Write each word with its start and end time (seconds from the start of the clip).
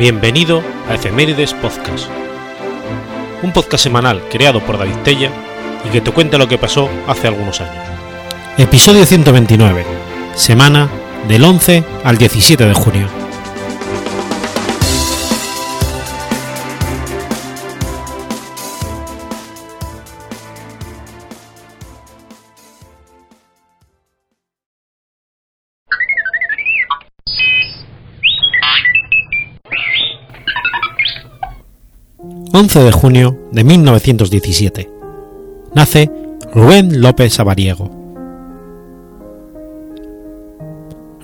Bienvenido 0.00 0.62
a 0.88 0.94
Efemérides 0.94 1.52
Podcast, 1.52 2.06
un 3.42 3.52
podcast 3.52 3.84
semanal 3.84 4.22
creado 4.30 4.60
por 4.60 4.78
David 4.78 4.96
Tella 5.04 5.30
y 5.86 5.90
que 5.90 6.00
te 6.00 6.10
cuenta 6.10 6.38
lo 6.38 6.48
que 6.48 6.56
pasó 6.56 6.88
hace 7.06 7.28
algunos 7.28 7.60
años. 7.60 7.84
Episodio 8.56 9.04
129, 9.04 9.84
semana 10.34 10.88
del 11.28 11.44
11 11.44 11.84
al 12.02 12.16
17 12.16 12.64
de 12.64 12.72
junio. 12.72 13.19
11 32.72 32.84
de 32.84 32.92
junio 32.92 33.36
de 33.50 33.64
1917. 33.64 34.90
Nace 35.74 36.08
Rubén 36.54 37.00
López 37.00 37.34
Sabariego. 37.34 37.90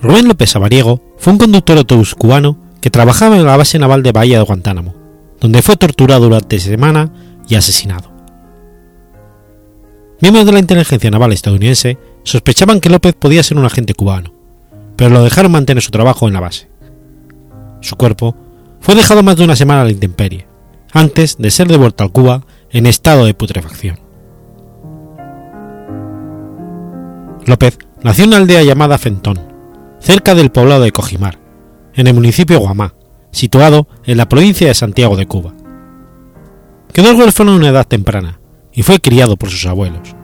Rubén 0.01 0.27
López 0.27 0.49
Sabariego 0.49 0.99
fue 1.15 1.31
un 1.31 1.39
conductor 1.39 1.77
autobús 1.77 2.15
cubano 2.15 2.57
que 2.81 2.89
trabajaba 2.89 3.37
en 3.37 3.45
la 3.45 3.55
base 3.55 3.79
naval 3.79 4.03
de 4.03 4.11
Bahía 4.11 4.39
de 4.39 4.43
Guantánamo, 4.43 4.93
donde 5.39 5.61
fue 5.61 5.77
torturado 5.77 6.25
durante 6.25 6.59
semana 6.59 7.13
y 7.47 7.55
asesinado. 7.55 8.11
Miembros 10.19 10.45
de 10.47 10.51
la 10.51 10.59
inteligencia 10.59 11.09
naval 11.09 11.31
estadounidense 11.31 11.97
sospechaban 12.23 12.81
que 12.81 12.89
López 12.89 13.15
podía 13.17 13.41
ser 13.41 13.55
un 13.55 13.63
agente 13.63 13.93
cubano, 13.93 14.33
pero 14.97 15.11
lo 15.11 15.23
dejaron 15.23 15.53
mantener 15.53 15.81
su 15.81 15.91
trabajo 15.91 16.27
en 16.27 16.33
la 16.33 16.41
base. 16.41 16.67
Su 17.79 17.95
cuerpo 17.95 18.35
fue 18.81 18.95
dejado 18.95 19.23
más 19.23 19.37
de 19.37 19.45
una 19.45 19.55
semana 19.55 19.83
a 19.83 19.85
la 19.85 19.91
intemperie, 19.91 20.46
antes 20.97 21.37
de 21.37 21.51
ser 21.51 21.67
devuelto 21.67 22.03
a 22.03 22.09
Cuba 22.09 22.43
en 22.71 22.87
estado 22.87 23.25
de 23.25 23.35
putrefacción. 23.35 23.99
López 27.45 27.77
nació 28.01 28.23
en 28.23 28.29
una 28.29 28.37
aldea 28.37 28.63
llamada 28.63 28.97
Fentón, 28.97 29.39
cerca 29.99 30.33
del 30.33 30.49
poblado 30.49 30.81
de 30.81 30.91
Cojimar, 30.91 31.39
en 31.93 32.07
el 32.07 32.15
municipio 32.15 32.59
Guamá, 32.59 32.95
situado 33.31 33.87
en 34.05 34.17
la 34.17 34.27
provincia 34.27 34.67
de 34.67 34.73
Santiago 34.73 35.15
de 35.15 35.27
Cuba. 35.27 35.53
Quedó 36.91 37.15
huérfano 37.15 37.51
en 37.51 37.57
una 37.57 37.69
edad 37.69 37.87
temprana 37.87 38.39
y 38.73 38.81
fue 38.81 38.99
criado 38.99 39.37
por 39.37 39.51
sus 39.51 39.67
abuelos. 39.67 40.15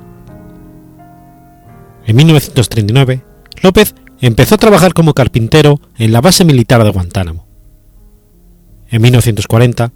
En 2.07 2.15
1939, 2.15 3.23
López 3.61 3.93
empezó 4.21 4.55
a 4.55 4.57
trabajar 4.57 4.93
como 4.93 5.13
carpintero 5.13 5.79
en 5.97 6.11
la 6.11 6.21
base 6.21 6.43
militar 6.45 6.83
de 6.83 6.89
Guantánamo. 6.89 7.45
En 8.89 9.01
1940 9.03 9.91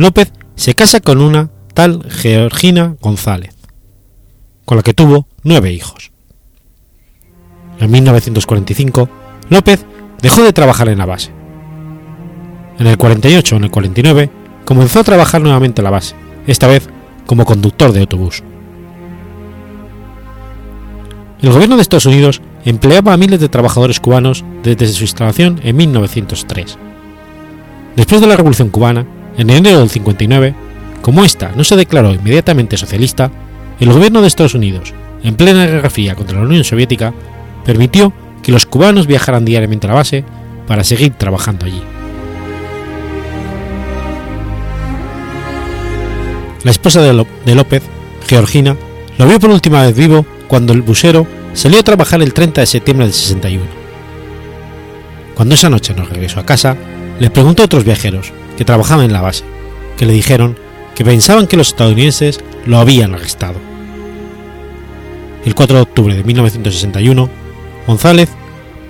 López 0.00 0.32
se 0.54 0.74
casa 0.74 1.00
con 1.00 1.20
una 1.20 1.50
tal 1.74 2.02
Georgina 2.08 2.96
González, 3.02 3.54
con 4.64 4.78
la 4.78 4.82
que 4.82 4.94
tuvo 4.94 5.26
nueve 5.42 5.72
hijos. 5.72 6.10
En 7.78 7.90
1945, 7.90 9.10
López 9.50 9.84
dejó 10.22 10.42
de 10.42 10.54
trabajar 10.54 10.88
en 10.88 10.96
la 10.96 11.04
base. 11.04 11.32
En 12.78 12.86
el 12.86 12.96
48 12.96 13.54
o 13.54 13.58
en 13.58 13.64
el 13.64 13.70
49 13.70 14.30
comenzó 14.64 15.00
a 15.00 15.04
trabajar 15.04 15.42
nuevamente 15.42 15.82
en 15.82 15.84
la 15.84 15.90
base, 15.90 16.14
esta 16.46 16.66
vez 16.66 16.88
como 17.26 17.44
conductor 17.44 17.92
de 17.92 18.00
autobús. 18.00 18.42
El 21.42 21.52
gobierno 21.52 21.76
de 21.76 21.82
Estados 21.82 22.06
Unidos 22.06 22.40
empleaba 22.64 23.12
a 23.12 23.18
miles 23.18 23.38
de 23.38 23.50
trabajadores 23.50 24.00
cubanos 24.00 24.46
desde 24.62 24.88
su 24.88 25.02
instalación 25.02 25.60
en 25.62 25.76
1903. 25.76 26.78
Después 27.96 28.22
de 28.22 28.26
la 28.26 28.36
Revolución 28.36 28.70
cubana, 28.70 29.06
en 29.36 29.50
enero 29.50 29.80
del 29.80 29.90
59, 29.90 30.54
como 31.02 31.24
esta 31.24 31.52
no 31.56 31.64
se 31.64 31.76
declaró 31.76 32.12
inmediatamente 32.12 32.76
socialista, 32.76 33.30
el 33.78 33.92
gobierno 33.92 34.20
de 34.20 34.28
Estados 34.28 34.54
Unidos, 34.54 34.92
en 35.22 35.34
plena 35.34 35.66
guerra 35.66 35.90
fría 35.90 36.14
contra 36.14 36.38
la 36.38 36.44
Unión 36.44 36.64
Soviética, 36.64 37.14
permitió 37.64 38.12
que 38.42 38.52
los 38.52 38.66
cubanos 38.66 39.06
viajaran 39.06 39.44
diariamente 39.44 39.86
a 39.86 39.90
la 39.90 39.96
base 39.96 40.24
para 40.66 40.84
seguir 40.84 41.12
trabajando 41.14 41.66
allí. 41.66 41.82
La 46.62 46.70
esposa 46.70 47.00
de 47.00 47.54
López, 47.54 47.82
Georgina, 48.26 48.76
lo 49.16 49.26
vio 49.26 49.40
por 49.40 49.50
última 49.50 49.82
vez 49.82 49.96
vivo 49.96 50.26
cuando 50.46 50.72
el 50.72 50.82
busero 50.82 51.26
salió 51.54 51.80
a 51.80 51.82
trabajar 51.82 52.20
el 52.22 52.34
30 52.34 52.60
de 52.60 52.66
septiembre 52.66 53.06
del 53.06 53.14
61. 53.14 53.64
Cuando 55.34 55.54
esa 55.54 55.70
noche 55.70 55.94
no 55.96 56.04
regresó 56.04 56.40
a 56.40 56.46
casa, 56.46 56.76
le 57.18 57.30
preguntó 57.30 57.62
a 57.62 57.66
otros 57.66 57.84
viajeros 57.84 58.32
que 58.60 58.66
trabajaban 58.66 59.06
en 59.06 59.14
la 59.14 59.22
base, 59.22 59.42
que 59.96 60.04
le 60.04 60.12
dijeron 60.12 60.54
que 60.94 61.02
pensaban 61.02 61.46
que 61.46 61.56
los 61.56 61.68
estadounidenses 61.68 62.40
lo 62.66 62.76
habían 62.76 63.14
arrestado. 63.14 63.54
El 65.46 65.54
4 65.54 65.76
de 65.76 65.82
octubre 65.82 66.14
de 66.14 66.22
1961, 66.22 67.30
González 67.86 68.28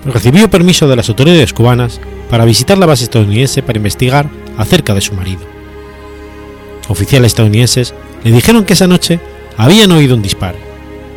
recibió 0.03 0.49
permiso 0.49 0.89
de 0.89 0.97
las 0.97 1.07
autoridades 1.07 1.53
cubanas 1.53 2.01
para 2.29 2.43
visitar 2.43 2.77
la 2.77 2.85
base 2.85 3.05
estadounidense 3.05 3.63
para 3.63 3.77
investigar 3.77 4.29
acerca 4.57 4.93
de 4.93 4.99
su 4.99 5.13
marido. 5.13 5.39
Oficiales 6.89 7.31
estadounidenses 7.31 7.93
le 8.25 8.33
dijeron 8.33 8.65
que 8.65 8.73
esa 8.73 8.87
noche 8.87 9.21
habían 9.55 9.93
oído 9.93 10.15
un 10.15 10.21
disparo 10.21 10.57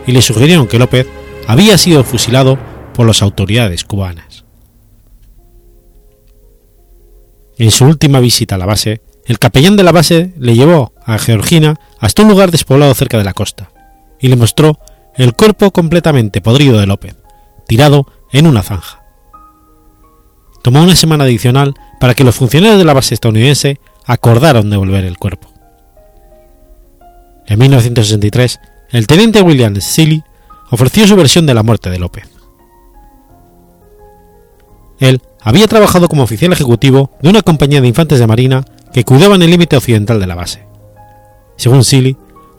y 0.06 0.12
le 0.12 0.22
sugirieron 0.22 0.69
que 0.69 0.78
López 0.78 1.09
había 1.48 1.76
sido 1.76 2.04
fusilado 2.04 2.56
por 2.94 3.04
las 3.04 3.21
autoridades 3.21 3.82
cubanas. 3.82 4.44
En 7.59 7.70
su 7.70 7.84
última 7.84 8.20
visita 8.20 8.56
a 8.56 8.59
la 8.59 8.66
base, 8.66 9.00
el 9.26 9.38
capellán 9.38 9.76
de 9.76 9.84
la 9.84 9.92
base 9.92 10.34
le 10.38 10.54
llevó 10.54 10.92
a 11.04 11.19
Georgina 11.19 11.76
hasta 11.98 12.22
un 12.22 12.28
lugar 12.28 12.50
despoblado 12.50 12.94
cerca 12.94 13.16
de 13.19 13.25
la 13.25 13.32
costa 13.32 13.70
y 14.20 14.28
le 14.28 14.37
mostró 14.37 14.78
el 15.16 15.34
cuerpo 15.34 15.70
completamente 15.70 16.41
podrido 16.41 16.78
de 16.78 16.87
López, 16.87 17.15
tirado 17.66 18.06
en 18.32 18.47
una 18.47 18.62
zanja. 18.62 19.03
Tomó 20.62 20.82
una 20.82 20.97
semana 20.97 21.25
adicional 21.25 21.75
para 22.00 22.15
que 22.15 22.25
los 22.25 22.34
funcionarios 22.34 22.78
de 22.78 22.84
la 22.84 22.94
base 22.94 23.15
estadounidense 23.15 23.81
acordaron 24.06 24.71
devolver 24.71 25.04
el 25.04 25.19
cuerpo. 25.19 25.48
En 27.47 27.59
1963, 27.59 28.60
el 28.91 29.06
teniente 29.06 29.42
William 29.42 29.75
Seeley 29.81 30.22
ofreció 30.71 31.06
su 31.06 31.16
versión 31.16 31.47
de 31.47 31.54
la 31.54 31.62
muerte 31.62 31.91
de 31.91 31.98
López. 31.98 32.28
Él 34.98 35.21
había 35.44 35.69
trabajado 35.69 36.09
como 36.09 36.22
oficial 36.22 36.53
ejecutivo 36.53 37.10
de 37.22 37.28
una 37.28 37.43
compañía 37.43 37.82
de 37.82 37.88
infantes 37.88 38.19
de 38.19 38.27
marina 38.27 38.65
que 38.93 39.05
cuidaban 39.05 39.43
el 39.43 39.50
límite 39.50 39.77
occidental 39.77 40.19
de 40.19 40.27
la 40.27 40.34
base. 40.34 40.66
Según 41.56 41.84
Seeley, 41.84 42.16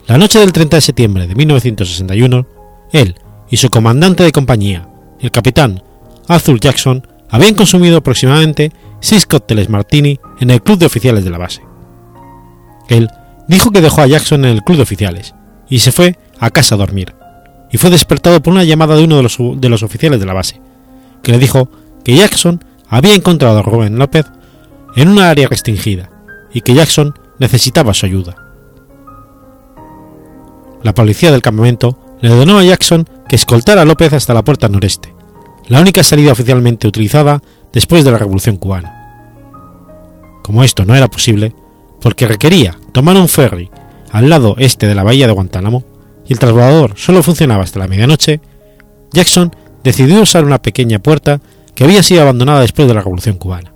la 0.07 0.19
noche 0.19 0.39
del 0.39 0.53
30 0.53 0.77
de 0.77 0.81
septiembre 0.81 1.27
de 1.27 1.33
1961, 1.33 2.47
él 2.91 3.15
y 3.49 3.57
su 3.57 3.69
comandante 3.69 4.23
de 4.23 4.31
compañía, 4.31 4.87
el 5.19 5.31
capitán 5.31 5.81
Arthur 6.27 6.59
Jackson, 6.59 7.07
habían 7.29 7.55
consumido 7.55 7.97
aproximadamente 7.97 8.71
seis 8.99 9.25
cócteles 9.25 9.67
martini 9.67 10.19
en 10.39 10.51
el 10.51 10.61
club 10.61 10.77
de 10.77 10.85
oficiales 10.85 11.23
de 11.23 11.31
la 11.31 11.39
base. 11.39 11.63
Él 12.87 13.09
dijo 13.47 13.71
que 13.71 13.81
dejó 13.81 14.01
a 14.01 14.07
Jackson 14.07 14.45
en 14.45 14.51
el 14.51 14.63
club 14.63 14.77
de 14.77 14.83
oficiales 14.83 15.33
y 15.67 15.79
se 15.79 15.91
fue 15.91 16.19
a 16.39 16.51
casa 16.51 16.75
a 16.75 16.77
dormir, 16.77 17.15
y 17.71 17.77
fue 17.77 17.89
despertado 17.89 18.43
por 18.43 18.53
una 18.53 18.63
llamada 18.63 18.95
de 18.95 19.03
uno 19.03 19.17
de 19.17 19.69
los 19.69 19.83
oficiales 19.83 20.19
de 20.19 20.25
la 20.27 20.33
base, 20.33 20.61
que 21.23 21.31
le 21.31 21.39
dijo 21.39 21.67
que 22.03 22.15
Jackson 22.15 22.63
había 22.95 23.13
encontrado 23.13 23.59
a 23.59 23.61
Rubén 23.61 23.97
López 23.99 24.25
en 24.95 25.09
una 25.09 25.29
área 25.29 25.47
restringida 25.49 26.09
y 26.53 26.61
que 26.61 26.73
Jackson 26.73 27.13
necesitaba 27.39 27.93
su 27.93 28.05
ayuda. 28.05 28.35
La 30.81 30.93
policía 30.93 31.31
del 31.31 31.41
campamento 31.41 31.99
le 32.21 32.31
ordenó 32.31 32.57
a 32.57 32.63
Jackson 32.63 33.05
que 33.27 33.35
escoltara 33.35 33.81
a 33.81 33.85
López 33.85 34.13
hasta 34.13 34.33
la 34.33 34.43
puerta 34.43 34.69
noreste, 34.69 35.13
la 35.67 35.81
única 35.81 36.03
salida 36.03 36.31
oficialmente 36.31 36.87
utilizada 36.87 37.41
después 37.73 38.05
de 38.05 38.11
la 38.11 38.17
Revolución 38.17 38.55
cubana. 38.55 38.93
Como 40.41 40.63
esto 40.63 40.85
no 40.85 40.95
era 40.95 41.09
posible, 41.09 41.53
porque 41.99 42.27
requería 42.27 42.77
tomar 42.93 43.17
un 43.17 43.27
ferry 43.27 43.69
al 44.11 44.29
lado 44.29 44.55
este 44.57 44.87
de 44.87 44.95
la 44.95 45.03
bahía 45.03 45.27
de 45.27 45.33
Guantánamo 45.33 45.83
y 46.25 46.33
el 46.33 46.39
trasladador 46.39 46.93
solo 46.95 47.23
funcionaba 47.23 47.63
hasta 47.63 47.79
la 47.79 47.87
medianoche, 47.87 48.39
Jackson 49.11 49.53
decidió 49.83 50.21
usar 50.21 50.45
una 50.45 50.61
pequeña 50.61 50.99
puerta 50.99 51.41
que 51.75 51.83
había 51.83 52.01
sido 52.01 52.21
abandonada 52.21 52.61
después 52.61 52.87
de 52.87 52.93
la 52.93 53.01
Revolución 53.01 53.37
cubana. 53.37 53.71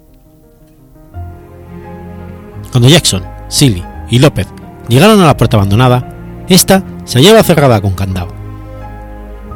Cuando 2.72 2.88
Jackson, 2.88 3.24
Silly 3.50 3.84
y 4.10 4.20
López 4.20 4.48
llegaron 4.88 5.20
a 5.22 5.26
la 5.26 5.38
puerta 5.38 5.58
abandonada, 5.58 6.16
esta 6.48 6.84
se 7.04 7.20
hallaba 7.20 7.44
cerrada 7.44 7.82
con 7.82 7.94
candado. 7.94 8.34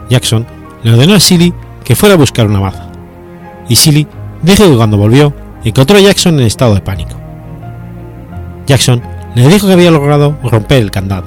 Jackson 0.10 0.46
le 0.84 0.94
ordenó 0.94 1.16
a 1.16 1.20
Silly 1.20 1.54
que 1.84 1.96
fuera 1.96 2.16
a 2.16 2.18
buscar 2.18 2.46
una 2.46 2.60
maza, 2.60 2.90
y 3.70 3.76
Silly 3.76 4.08
dijo 4.42 4.66
que 4.66 4.76
cuando 4.76 4.98
volvió 4.98 5.34
encontró 5.64 5.98
a 5.98 6.02
Jackson 6.02 6.40
en 6.40 6.46
estado 6.46 6.76
de 6.76 6.82
pánico. 6.82 7.16
Jackson 8.68 9.02
le 9.36 9.48
dijo 9.48 9.68
que 9.68 9.74
había 9.74 9.92
logrado 9.92 10.38
romper 10.44 10.82
el 10.82 10.92
candado 10.92 11.26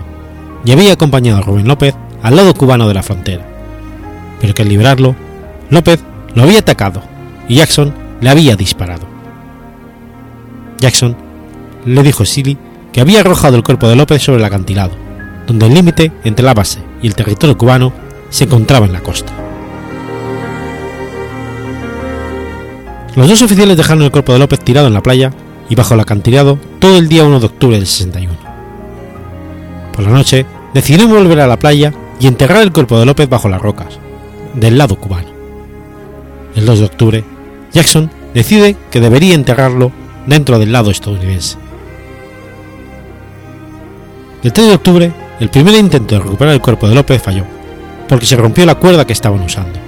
y 0.65 0.73
había 0.73 0.93
acompañado 0.93 1.39
a 1.39 1.43
Rubén 1.43 1.69
López 1.69 1.95
al 2.23 2.37
lado 2.37 2.55
cubano 2.55 2.89
de 2.89 2.95
la 2.95 3.03
frontera, 3.03 3.47
pero 4.41 4.55
que 4.55 4.63
al 4.63 4.69
liberarlo, 4.69 5.15
López 5.71 6.03
lo 6.37 6.43
había 6.45 6.61
atacado 6.61 7.03
y 7.49 7.57
Jackson 7.57 7.93
le 8.21 8.31
había 8.31 8.55
disparado. 8.55 9.07
Jackson 10.79 11.17
le 11.85 12.03
dijo 12.03 12.23
a 12.23 12.27
Silly 12.27 12.59
que 12.93 13.01
había 13.01 13.21
arrojado 13.21 13.57
el 13.57 13.65
cuerpo 13.65 13.89
de 13.89 13.97
López 13.97 14.23
sobre 14.23 14.39
el 14.39 14.45
acantilado, 14.45 14.93
donde 15.47 15.67
el 15.67 15.75
límite 15.75 16.13
entre 16.25 16.45
la 16.45 16.55
base 16.55 16.81
y 17.03 17.07
el 17.07 17.15
territorio 17.15 17.57
cubano 17.57 17.93
se 18.29 18.45
encontraba 18.45 18.87
en 18.87 18.93
la 18.93 19.01
costa. 19.01 19.33
Los 23.17 23.29
dos 23.29 23.41
oficiales 23.41 23.79
dejaron 23.79 24.03
el 24.03 24.11
cuerpo 24.11 24.35
de 24.35 24.39
López 24.39 24.61
tirado 24.61 24.89
en 24.89 24.95
la 24.95 25.03
playa 25.03 25.33
y 25.71 25.75
bajo 25.75 25.95
el 25.95 26.01
acantilado 26.01 26.59
todo 26.81 26.99
el 26.99 27.09
día 27.09 27.25
1 27.25 27.41
de 27.41 27.47
octubre 27.47 27.77
del 27.77 27.87
61. 27.87 28.35
Por 29.95 30.05
la 30.05 30.11
noche 30.11 30.45
decidieron 30.75 31.11
volver 31.11 31.41
a 31.41 31.47
la 31.47 31.59
playa 31.59 31.95
y 32.21 32.27
enterrar 32.27 32.63
el 32.63 32.73
cuerpo 32.73 32.99
de 32.99 33.07
López 33.07 33.27
bajo 33.27 33.49
las 33.49 33.63
rocas, 33.63 33.99
del 34.53 34.77
lado 34.77 34.97
cubano. 34.97 35.36
El 36.57 36.65
2 36.65 36.79
de 36.79 36.85
octubre, 36.87 37.25
Jackson 37.71 38.11
decide 38.33 38.77
que 38.91 39.01
debería 39.01 39.35
enterrarlo 39.35 39.93
dentro 40.27 40.59
del 40.59 40.73
lado 40.73 40.91
estadounidense. 40.91 41.59
El 44.43 44.53
3 44.53 44.69
de 44.69 44.75
octubre, 44.75 45.13
el 45.39 45.51
primer 45.51 45.75
intento 45.75 46.15
de 46.15 46.23
recuperar 46.23 46.55
el 46.55 46.63
cuerpo 46.63 46.89
de 46.89 46.95
López 46.95 47.23
falló, 47.23 47.45
porque 48.09 48.25
se 48.25 48.37
rompió 48.37 48.65
la 48.65 48.77
cuerda 48.77 49.07
que 49.07 49.13
estaban 49.13 49.43
usando. 49.43 49.79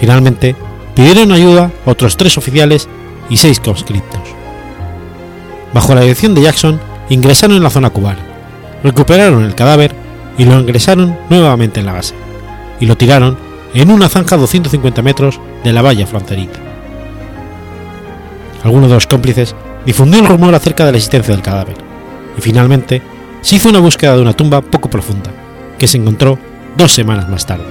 Finalmente, 0.00 0.56
pidieron 0.94 1.30
ayuda 1.30 1.70
otros 1.86 2.16
tres 2.16 2.36
oficiales 2.36 2.88
y 3.28 3.36
seis 3.36 3.60
conscriptos. 3.60 4.22
Bajo 5.72 5.94
la 5.94 6.00
dirección 6.00 6.34
de 6.34 6.42
Jackson, 6.42 6.80
ingresaron 7.10 7.56
en 7.56 7.62
la 7.62 7.70
zona 7.70 7.90
cubana, 7.90 8.20
recuperaron 8.82 9.44
el 9.44 9.54
cadáver 9.54 9.94
y 10.36 10.44
lo 10.46 10.58
ingresaron 10.58 11.16
nuevamente 11.28 11.78
en 11.78 11.86
la 11.86 11.92
base, 11.92 12.14
y 12.80 12.86
lo 12.86 12.96
tiraron 12.96 13.49
en 13.74 13.90
una 13.90 14.08
zanja 14.08 14.34
a 14.34 14.38
250 14.38 15.02
metros 15.02 15.40
de 15.62 15.72
la 15.72 15.82
valla 15.82 16.06
fronteriza. 16.06 16.60
Alguno 18.64 18.88
de 18.88 18.94
los 18.94 19.06
cómplices 19.06 19.54
difundió 19.86 20.20
el 20.20 20.26
rumor 20.26 20.54
acerca 20.54 20.84
de 20.84 20.92
la 20.92 20.98
existencia 20.98 21.34
del 21.34 21.42
cadáver, 21.42 21.76
y 22.36 22.40
finalmente 22.40 23.02
se 23.40 23.56
hizo 23.56 23.68
una 23.68 23.78
búsqueda 23.78 24.16
de 24.16 24.22
una 24.22 24.34
tumba 24.34 24.60
poco 24.60 24.90
profunda, 24.90 25.30
que 25.78 25.86
se 25.86 25.96
encontró 25.96 26.38
dos 26.76 26.92
semanas 26.92 27.28
más 27.28 27.46
tarde. 27.46 27.64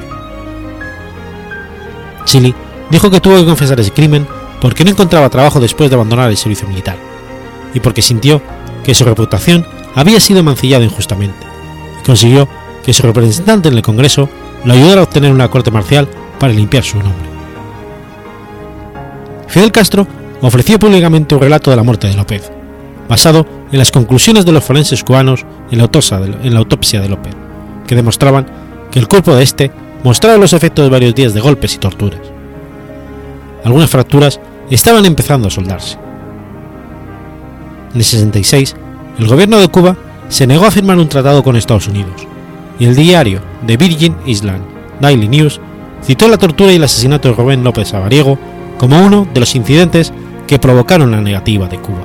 Chili 2.25 2.53
dijo 2.89 3.11
que 3.11 3.21
tuvo 3.21 3.37
que 3.37 3.45
confesar 3.45 3.79
ese 3.79 3.91
crimen 3.91 4.27
porque 4.61 4.83
no 4.83 4.91
encontraba 4.91 5.29
trabajo 5.29 5.59
después 5.59 5.89
de 5.89 5.95
abandonar 5.95 6.29
el 6.29 6.37
servicio 6.37 6.67
militar, 6.67 6.97
y 7.73 7.79
porque 7.79 8.01
sintió 8.01 8.41
que 8.83 8.95
su 8.95 9.05
reputación 9.05 9.65
había 9.95 10.19
sido 10.19 10.43
mancillada 10.43 10.83
injustamente, 10.83 11.45
y 12.01 12.05
consiguió 12.05 12.47
que 12.83 12.93
su 12.93 13.03
representante 13.03 13.69
en 13.69 13.75
el 13.75 13.81
Congreso 13.81 14.29
lo 14.65 14.73
ayudara 14.73 15.01
a 15.01 15.03
obtener 15.03 15.31
una 15.31 15.49
corte 15.49 15.71
marcial 15.71 16.07
para 16.39 16.53
limpiar 16.53 16.83
su 16.83 16.97
nombre. 16.97 17.29
Fidel 19.47 19.71
Castro 19.71 20.07
ofreció 20.41 20.79
públicamente 20.79 21.35
un 21.35 21.41
relato 21.41 21.69
de 21.69 21.77
la 21.77 21.83
muerte 21.83 22.07
de 22.07 22.15
López, 22.15 22.51
basado 23.07 23.45
en 23.71 23.79
las 23.79 23.91
conclusiones 23.91 24.45
de 24.45 24.51
los 24.51 24.63
forenses 24.63 25.03
cubanos 25.03 25.45
en 25.71 25.77
la, 25.79 25.85
autopsia 25.85 26.19
de, 26.19 26.47
en 26.47 26.53
la 26.53 26.59
autopsia 26.59 27.01
de 27.01 27.09
López, 27.09 27.33
que 27.87 27.95
demostraban 27.95 28.45
que 28.91 28.99
el 28.99 29.07
cuerpo 29.07 29.35
de 29.35 29.43
este 29.43 29.71
mostraba 30.03 30.37
los 30.37 30.53
efectos 30.53 30.85
de 30.85 30.89
varios 30.89 31.15
días 31.15 31.33
de 31.33 31.41
golpes 31.41 31.75
y 31.75 31.77
torturas. 31.77 32.21
Algunas 33.65 33.89
fracturas 33.89 34.39
estaban 34.69 35.05
empezando 35.05 35.47
a 35.47 35.51
soldarse. 35.51 35.97
En 37.91 37.97
el 37.97 38.03
66, 38.03 38.75
el 39.17 39.27
gobierno 39.27 39.57
de 39.57 39.67
Cuba 39.67 39.97
se 40.29 40.47
negó 40.47 40.65
a 40.65 40.71
firmar 40.71 40.97
un 40.97 41.09
tratado 41.09 41.43
con 41.43 41.55
Estados 41.55 41.87
Unidos, 41.87 42.27
y 42.79 42.85
el 42.85 42.95
diario 42.95 43.41
The 43.67 43.77
Virgin 43.77 44.15
Island 44.25 44.63
Daily 44.99 45.27
News 45.27 45.59
citó 46.03 46.27
la 46.27 46.37
tortura 46.37 46.71
y 46.71 46.77
el 46.77 46.83
asesinato 46.83 47.29
de 47.29 47.35
Rubén 47.35 47.63
López 47.63 47.93
Avariego 47.93 48.39
como 48.77 49.05
uno 49.05 49.27
de 49.33 49.39
los 49.41 49.55
incidentes 49.55 50.13
que 50.47 50.59
provocaron 50.59 51.11
la 51.11 51.21
negativa 51.21 51.67
de 51.67 51.77
Cuba. 51.77 52.01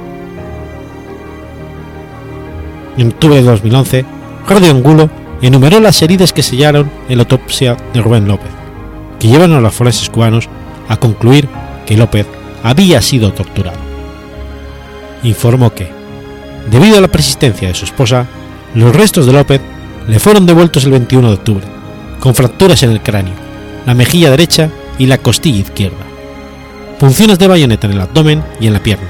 En 2.98 3.08
octubre 3.08 3.36
de 3.36 3.42
2011, 3.42 4.04
Radio 4.48 4.70
Angulo 4.70 5.08
enumeró 5.40 5.80
las 5.80 6.02
heridas 6.02 6.32
que 6.32 6.42
sellaron 6.42 6.90
en 7.08 7.16
la 7.16 7.22
autopsia 7.22 7.76
de 7.92 8.02
Rubén 8.02 8.28
López, 8.28 8.50
que 9.18 9.28
llevaron 9.28 9.56
a 9.56 9.60
los 9.60 9.74
forenses 9.74 10.10
cubanos 10.10 10.48
a 10.88 10.96
concluir 10.96 11.48
que 11.86 11.96
López 11.96 12.26
había 12.62 13.00
sido 13.00 13.32
torturado. 13.32 13.78
Informó 15.22 15.74
que, 15.74 15.88
debido 16.70 16.98
a 16.98 17.00
la 17.00 17.08
persistencia 17.08 17.68
de 17.68 17.74
su 17.74 17.84
esposa, 17.84 18.26
los 18.74 18.94
restos 18.94 19.26
de 19.26 19.32
López 19.32 19.60
le 20.08 20.18
fueron 20.18 20.46
devueltos 20.46 20.84
el 20.84 20.92
21 20.92 21.28
de 21.28 21.34
octubre, 21.34 21.66
con 22.20 22.34
fracturas 22.34 22.82
en 22.82 22.90
el 22.90 23.02
cráneo, 23.02 23.34
la 23.86 23.94
mejilla 23.94 24.30
derecha 24.30 24.70
y 24.98 25.06
la 25.06 25.18
costilla 25.18 25.60
izquierda, 25.60 26.04
punciones 26.98 27.38
de 27.38 27.48
bayoneta 27.48 27.86
en 27.86 27.94
el 27.94 28.00
abdomen 28.00 28.44
y 28.60 28.66
en 28.66 28.72
la 28.72 28.82
pierna, 28.82 29.08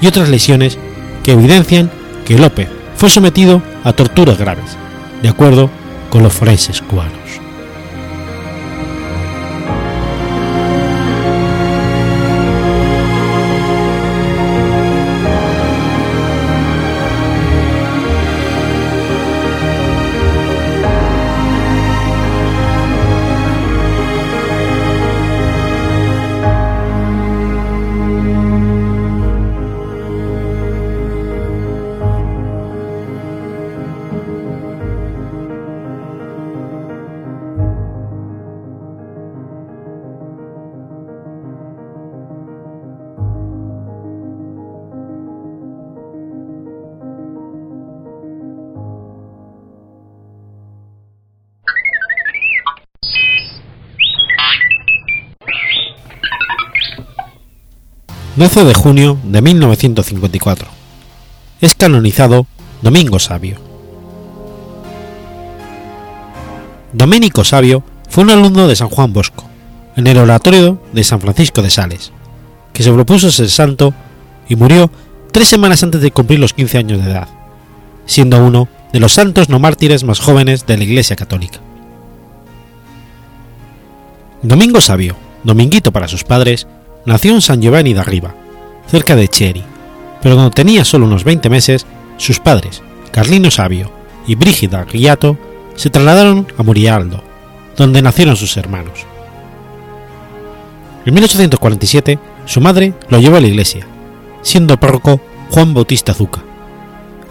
y 0.00 0.06
otras 0.06 0.28
lesiones 0.28 0.78
que 1.22 1.32
evidencian 1.32 1.90
que 2.24 2.38
López 2.38 2.68
fue 2.96 3.10
sometido 3.10 3.62
a 3.84 3.92
torturas 3.92 4.38
graves, 4.38 4.76
de 5.22 5.28
acuerdo 5.28 5.70
con 6.10 6.22
los 6.22 6.32
forenses 6.32 6.80
cubanos. 6.82 7.17
12 58.38 58.62
de 58.66 58.72
junio 58.72 59.18
de 59.24 59.42
1954. 59.42 60.68
Es 61.60 61.74
canonizado 61.74 62.46
Domingo 62.82 63.18
Sabio. 63.18 63.56
Domenico 66.92 67.42
Sabio 67.42 67.82
fue 68.08 68.22
un 68.22 68.30
alumno 68.30 68.68
de 68.68 68.76
San 68.76 68.90
Juan 68.90 69.12
Bosco, 69.12 69.42
en 69.96 70.06
el 70.06 70.18
oratorio 70.18 70.80
de 70.92 71.02
San 71.02 71.20
Francisco 71.20 71.62
de 71.62 71.70
Sales, 71.70 72.12
que 72.72 72.84
se 72.84 72.92
propuso 72.92 73.32
ser 73.32 73.50
santo 73.50 73.92
y 74.48 74.54
murió 74.54 74.88
tres 75.32 75.48
semanas 75.48 75.82
antes 75.82 76.00
de 76.00 76.12
cumplir 76.12 76.38
los 76.38 76.54
15 76.54 76.78
años 76.78 77.04
de 77.04 77.10
edad, 77.10 77.26
siendo 78.06 78.38
uno 78.38 78.68
de 78.92 79.00
los 79.00 79.14
santos 79.14 79.48
no 79.48 79.58
mártires 79.58 80.04
más 80.04 80.20
jóvenes 80.20 80.64
de 80.64 80.76
la 80.76 80.84
Iglesia 80.84 81.16
Católica. 81.16 81.58
Domingo 84.42 84.80
Sabio, 84.80 85.16
Dominguito 85.42 85.90
para 85.90 86.06
sus 86.06 86.22
padres, 86.22 86.68
nació 87.08 87.32
en 87.32 87.40
San 87.40 87.62
Giovanni 87.62 87.94
de 87.94 88.00
Arriba, 88.00 88.34
cerca 88.86 89.16
de 89.16 89.28
Chieri, 89.28 89.64
pero 90.22 90.34
cuando 90.34 90.50
tenía 90.50 90.84
solo 90.84 91.06
unos 91.06 91.24
20 91.24 91.48
meses, 91.48 91.86
sus 92.18 92.38
padres, 92.38 92.82
Carlino 93.10 93.50
Sabio 93.50 93.90
y 94.26 94.34
Brígida 94.34 94.84
Guiato, 94.84 95.38
se 95.74 95.88
trasladaron 95.88 96.46
a 96.58 96.62
Murialdo, 96.62 97.22
donde 97.78 98.02
nacieron 98.02 98.36
sus 98.36 98.58
hermanos. 98.58 99.06
En 101.06 101.14
1847, 101.14 102.18
su 102.44 102.60
madre 102.60 102.92
lo 103.08 103.18
llevó 103.18 103.36
a 103.36 103.40
la 103.40 103.46
iglesia, 103.46 103.86
siendo 104.42 104.78
párroco 104.78 105.18
Juan 105.50 105.72
Bautista 105.72 106.12
Zuca. 106.12 106.42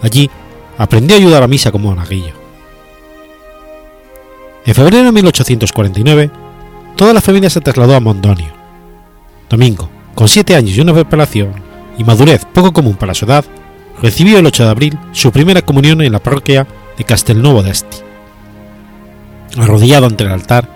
Allí 0.02 0.28
aprendió 0.76 1.14
a 1.16 1.20
ayudar 1.20 1.44
a 1.44 1.48
misa 1.48 1.70
como 1.70 1.90
monaguillo. 1.90 2.32
En 4.66 4.74
febrero 4.74 5.04
de 5.04 5.12
1849, 5.12 6.30
toda 6.96 7.12
la 7.12 7.20
familia 7.20 7.48
se 7.48 7.60
trasladó 7.60 7.94
a 7.94 8.00
Mondonio, 8.00 8.57
Domingo, 9.48 9.88
con 10.14 10.28
siete 10.28 10.54
años 10.54 10.76
y 10.76 10.80
una 10.80 10.94
preparación 10.94 11.54
y 11.96 12.04
madurez 12.04 12.44
poco 12.44 12.72
común 12.72 12.96
para 12.96 13.14
su 13.14 13.24
edad, 13.24 13.44
recibió 14.02 14.38
el 14.38 14.46
8 14.46 14.64
de 14.64 14.70
abril 14.70 14.98
su 15.12 15.32
primera 15.32 15.62
comunión 15.62 16.00
en 16.02 16.12
la 16.12 16.22
parroquia 16.22 16.66
de 16.96 17.04
Castelnuovo 17.04 17.62
d'Asti. 17.62 17.98
Arrodillado 19.56 20.06
ante 20.06 20.24
el 20.24 20.30
altar, 20.30 20.68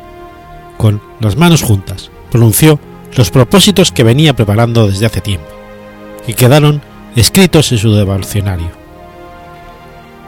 con 0.78 1.00
las 1.20 1.36
manos 1.36 1.62
juntas, 1.62 2.10
pronunció 2.30 2.80
los 3.16 3.30
propósitos 3.30 3.92
que 3.92 4.04
venía 4.04 4.34
preparando 4.34 4.88
desde 4.88 5.06
hace 5.06 5.20
tiempo, 5.20 5.48
y 6.26 6.34
quedaron 6.34 6.80
escritos 7.14 7.70
en 7.72 7.78
su 7.78 7.92
devocionario. 7.92 8.70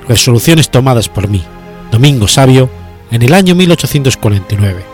Resoluciones 0.07 0.71
tomadas 0.71 1.09
por 1.09 1.29
mí, 1.29 1.43
Domingo 1.91 2.29
Sabio, 2.29 2.69
en 3.11 3.23
el 3.23 3.33
año 3.33 3.55
1849, 3.55 4.85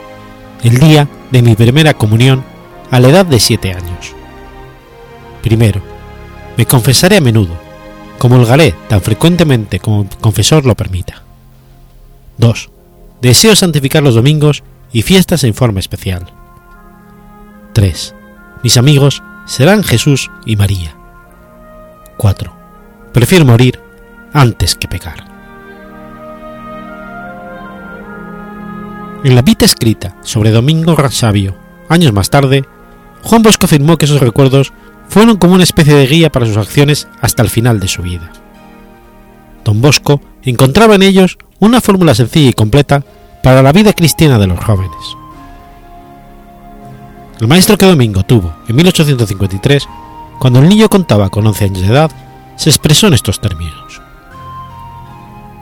el 0.62 0.78
día 0.78 1.08
de 1.30 1.42
mi 1.42 1.54
primera 1.56 1.94
comunión 1.94 2.44
a 2.90 3.00
la 3.00 3.08
edad 3.08 3.26
de 3.26 3.40
siete 3.40 3.72
años. 3.72 4.14
Primero, 5.42 5.80
me 6.56 6.66
confesaré 6.66 7.16
a 7.16 7.20
menudo, 7.20 7.56
como 8.18 8.36
el 8.36 8.46
galé 8.46 8.74
tan 8.88 9.00
frecuentemente 9.00 9.80
como 9.80 10.06
confesor 10.20 10.66
lo 10.66 10.74
permita. 10.74 11.22
2. 12.38 12.70
Deseo 13.22 13.54
santificar 13.54 14.02
los 14.02 14.14
domingos 14.14 14.62
y 14.92 15.02
fiestas 15.02 15.44
en 15.44 15.54
forma 15.54 15.80
especial. 15.80 16.26
3. 17.72 18.14
Mis 18.62 18.76
amigos 18.76 19.22
serán 19.46 19.82
Jesús 19.82 20.30
y 20.44 20.56
María. 20.56 20.94
4. 22.16 22.52
Prefiero 23.12 23.44
morir 23.44 23.80
antes 24.32 24.74
que 24.74 24.88
pecar. 24.88 25.24
En 29.22 29.34
la 29.34 29.42
vida 29.42 29.66
escrita 29.66 30.16
sobre 30.22 30.50
Domingo 30.50 30.96
Sabio, 31.10 31.54
años 31.88 32.12
más 32.12 32.30
tarde, 32.30 32.64
Juan 33.22 33.42
Bosco 33.42 33.66
afirmó 33.66 33.96
que 33.96 34.06
esos 34.06 34.20
recuerdos 34.20 34.72
fueron 35.08 35.36
como 35.36 35.54
una 35.54 35.64
especie 35.64 35.94
de 35.94 36.06
guía 36.06 36.30
para 36.30 36.46
sus 36.46 36.56
acciones 36.56 37.08
hasta 37.20 37.42
el 37.42 37.50
final 37.50 37.80
de 37.80 37.88
su 37.88 38.02
vida. 38.02 38.30
Don 39.64 39.80
Bosco 39.80 40.20
encontraba 40.42 40.94
en 40.94 41.02
ellos 41.02 41.38
una 41.58 41.80
fórmula 41.80 42.14
sencilla 42.14 42.50
y 42.50 42.54
completa 42.54 43.02
para 43.42 43.62
la 43.62 43.72
vida 43.72 43.92
cristiana 43.92 44.38
de 44.38 44.46
los 44.46 44.62
jóvenes. 44.64 45.16
El 47.40 47.48
maestro 47.48 47.76
que 47.76 47.86
Domingo 47.86 48.22
tuvo 48.22 48.54
en 48.68 48.76
1853, 48.76 49.88
cuando 50.38 50.60
el 50.60 50.68
niño 50.68 50.88
contaba 50.88 51.30
con 51.30 51.46
11 51.46 51.64
años 51.64 51.80
de 51.80 51.88
edad, 51.88 52.10
se 52.56 52.70
expresó 52.70 53.06
en 53.06 53.14
estos 53.14 53.40
términos. 53.40 54.00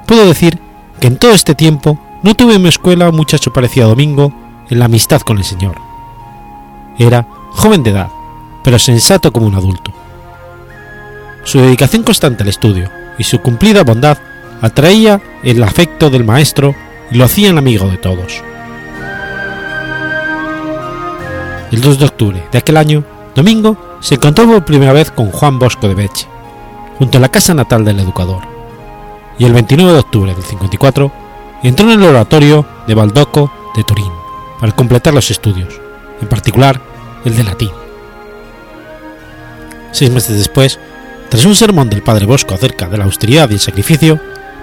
Puedo 0.07 0.27
decir 0.27 0.59
que 1.01 1.07
en 1.07 1.19
todo 1.19 1.33
este 1.33 1.55
tiempo 1.55 1.99
no 2.23 2.35
tuve 2.35 2.55
en 2.55 2.63
mi 2.63 2.69
escuela 2.69 3.09
un 3.09 3.17
muchacho 3.17 3.53
parecido 3.53 3.87
a 3.87 3.91
Domingo 3.91 4.33
en 4.69 4.79
la 4.79 4.87
amistad 4.87 5.21
con 5.21 5.39
el 5.39 5.45
Señor. 5.45 5.77
Era 6.99 7.27
joven 7.59 7.83
de 7.83 7.91
edad, 7.91 8.09
pero 8.63 8.79
sensato 8.79 9.33
como 9.33 9.47
un 9.47 9.57
adulto. 9.57 9.93
Su 11.43 11.59
dedicación 11.61 12.05
constante 12.05 12.45
al 12.45 12.49
estudio 12.49 12.89
y 13.19 13.25
su 13.25 13.41
cumplida 13.41 13.83
bondad 13.83 14.17
atraía 14.63 15.21
el 15.43 15.63
afecto 15.65 16.09
del 16.09 16.25
maestro 16.25 16.75
y 17.11 17.17
lo 17.17 17.25
hacían 17.25 17.59
amigo 17.59 17.89
de 17.89 17.97
todos. 17.97 18.45
El 21.73 21.81
2 21.81 21.99
de 21.99 22.05
octubre 22.05 22.45
de 22.53 22.59
aquel 22.59 22.77
año, 22.77 23.05
Domingo 23.35 23.77
se 24.01 24.15
encontró 24.15 24.47
por 24.47 24.65
primera 24.65 24.93
vez 24.93 25.11
con 25.11 25.33
Juan 25.33 25.59
Bosco 25.59 25.89
de 25.89 25.95
Beche, 25.95 26.29
junto 26.97 27.19
a 27.19 27.21
la 27.21 27.29
casa 27.29 27.55
natal 27.55 27.85
del 27.85 27.99
educador, 27.99 28.43
y 29.37 29.45
el 29.45 29.53
29 29.53 29.93
de 29.93 29.99
octubre 29.99 30.35
del 30.35 30.45
54 30.45 31.13
entró 31.65 31.91
en 31.91 32.01
el 32.01 32.09
oratorio 32.09 32.65
de 32.87 32.95
Baldoco 32.95 33.51
de 33.75 33.83
Turín 33.83 34.13
para 34.61 34.75
completar 34.75 35.13
los 35.13 35.31
estudios, 35.31 35.81
en 36.21 36.29
particular 36.29 36.88
el 37.29 37.37
de 37.37 37.45
latín. 37.45 37.71
Seis 39.93 40.11
meses 40.11 40.37
después, 40.37 40.79
tras 41.29 41.45
un 41.45 41.55
sermón 41.55 41.89
del 41.89 42.03
padre 42.03 42.27
Bosco 42.27 42.55
acerca 42.55 42.89
de 42.89 42.99
la 42.99 43.05
austeridad 43.05 43.49
y 43.51 43.55
el 43.55 43.61
sacrificio, 43.61 44.21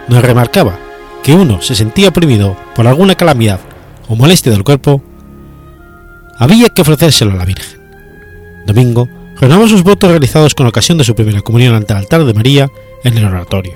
nos 0.08 0.24
remarcaba 0.24 0.78
que 1.24 1.34
uno 1.34 1.62
se 1.62 1.76
sentía 1.76 2.10
oprimido 2.10 2.58
por 2.76 2.88
alguna 2.88 3.16
calamidad 3.16 3.60
o 4.08 4.16
molestia 4.16 4.52
del 4.52 4.64
cuerpo, 4.64 5.02
había 6.38 6.70
que 6.70 6.82
ofrecérselo 6.82 7.32
a 7.32 7.36
la 7.36 7.46
Virgen. 7.46 7.80
Domingo 8.66 9.08
renovó 9.40 9.68
sus 9.68 9.84
votos 9.84 10.10
realizados 10.10 10.54
con 10.54 10.68
ocasión 10.68 10.98
de 10.98 11.04
su 11.04 11.16
primera 11.16 11.42
comunión 11.42 11.76
ante 11.76 11.94
el 11.94 12.00
altar 12.00 12.24
de 12.26 12.34
María 12.34 12.70
en 13.04 13.18
el 13.18 13.26
oratorio. 13.26 13.74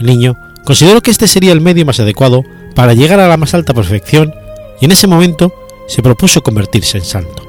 El 0.00 0.06
niño 0.06 0.36
consideró 0.64 1.00
que 1.00 1.10
este 1.10 1.26
sería 1.26 1.52
el 1.52 1.60
medio 1.60 1.84
más 1.84 2.00
adecuado 2.00 2.42
para 2.74 2.94
llegar 2.94 3.20
a 3.20 3.28
la 3.28 3.36
más 3.36 3.54
alta 3.54 3.74
perfección 3.74 4.34
y 4.80 4.86
en 4.86 4.92
ese 4.92 5.06
momento 5.06 5.52
se 5.86 6.02
propuso 6.02 6.42
convertirse 6.42 6.98
en 6.98 7.04
santo. 7.04 7.42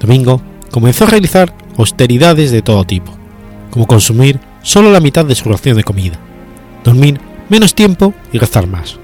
Domingo 0.00 0.40
comenzó 0.70 1.04
a 1.04 1.08
realizar 1.08 1.54
austeridades 1.76 2.50
de 2.50 2.62
todo 2.62 2.84
tipo, 2.84 3.12
como 3.70 3.86
consumir 3.86 4.40
solo 4.62 4.90
la 4.90 5.00
mitad 5.00 5.24
de 5.24 5.34
su 5.34 5.48
ración 5.48 5.76
de 5.76 5.84
comida, 5.84 6.18
dormir 6.84 7.20
menos 7.48 7.74
tiempo 7.74 8.14
y 8.32 8.38
rezar 8.38 8.66
más. 8.66 8.98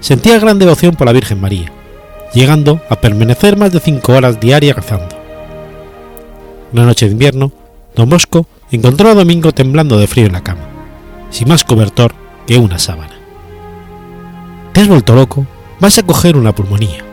Sentía 0.00 0.38
gran 0.38 0.58
devoción 0.58 0.94
por 0.94 1.06
la 1.06 1.12
Virgen 1.12 1.40
María, 1.40 1.72
llegando 2.34 2.80
a 2.90 2.96
permanecer 2.96 3.56
más 3.56 3.72
de 3.72 3.80
cinco 3.80 4.12
horas 4.12 4.40
diarias 4.40 4.76
rezando. 4.76 5.16
Una 6.72 6.84
noche 6.84 7.06
de 7.06 7.12
invierno, 7.12 7.52
don 7.94 8.08
Bosco 8.08 8.46
encontró 8.70 9.10
a 9.10 9.14
Domingo 9.14 9.52
temblando 9.52 9.98
de 9.98 10.06
frío 10.06 10.26
en 10.26 10.32
la 10.32 10.42
cama, 10.42 10.68
sin 11.30 11.48
más 11.48 11.64
cobertor 11.64 12.14
que 12.46 12.58
una 12.58 12.78
sábana. 12.78 13.14
¿Te 14.72 14.80
has 14.80 14.88
vuelto 14.88 15.14
loco? 15.14 15.46
Vas 15.80 15.98
a 15.98 16.02
coger 16.02 16.36
una 16.36 16.54
pulmonía, 16.54 17.04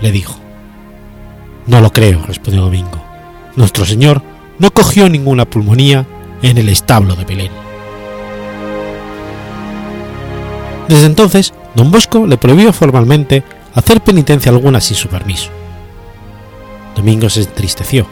le 0.00 0.12
dijo. 0.12 0.38
No 1.66 1.80
lo 1.80 1.90
creo, 1.90 2.22
respondió 2.26 2.62
Domingo. 2.62 3.02
Nuestro 3.56 3.84
Señor 3.84 4.22
no 4.58 4.70
cogió 4.70 5.08
ninguna 5.08 5.44
pulmonía 5.44 6.06
en 6.42 6.58
el 6.58 6.68
establo 6.68 7.14
de 7.14 7.24
Belén. 7.24 7.52
Desde 10.88 11.06
entonces, 11.06 11.52
don 11.74 11.90
Bosco 11.90 12.26
le 12.26 12.38
prohibió 12.38 12.72
formalmente 12.72 13.44
hacer 13.74 14.00
penitencia 14.00 14.50
alguna 14.50 14.80
sin 14.80 14.96
su 14.96 15.08
permiso. 15.08 15.50
Domingo 16.96 17.28
se 17.28 17.42
entristeció, 17.42 18.06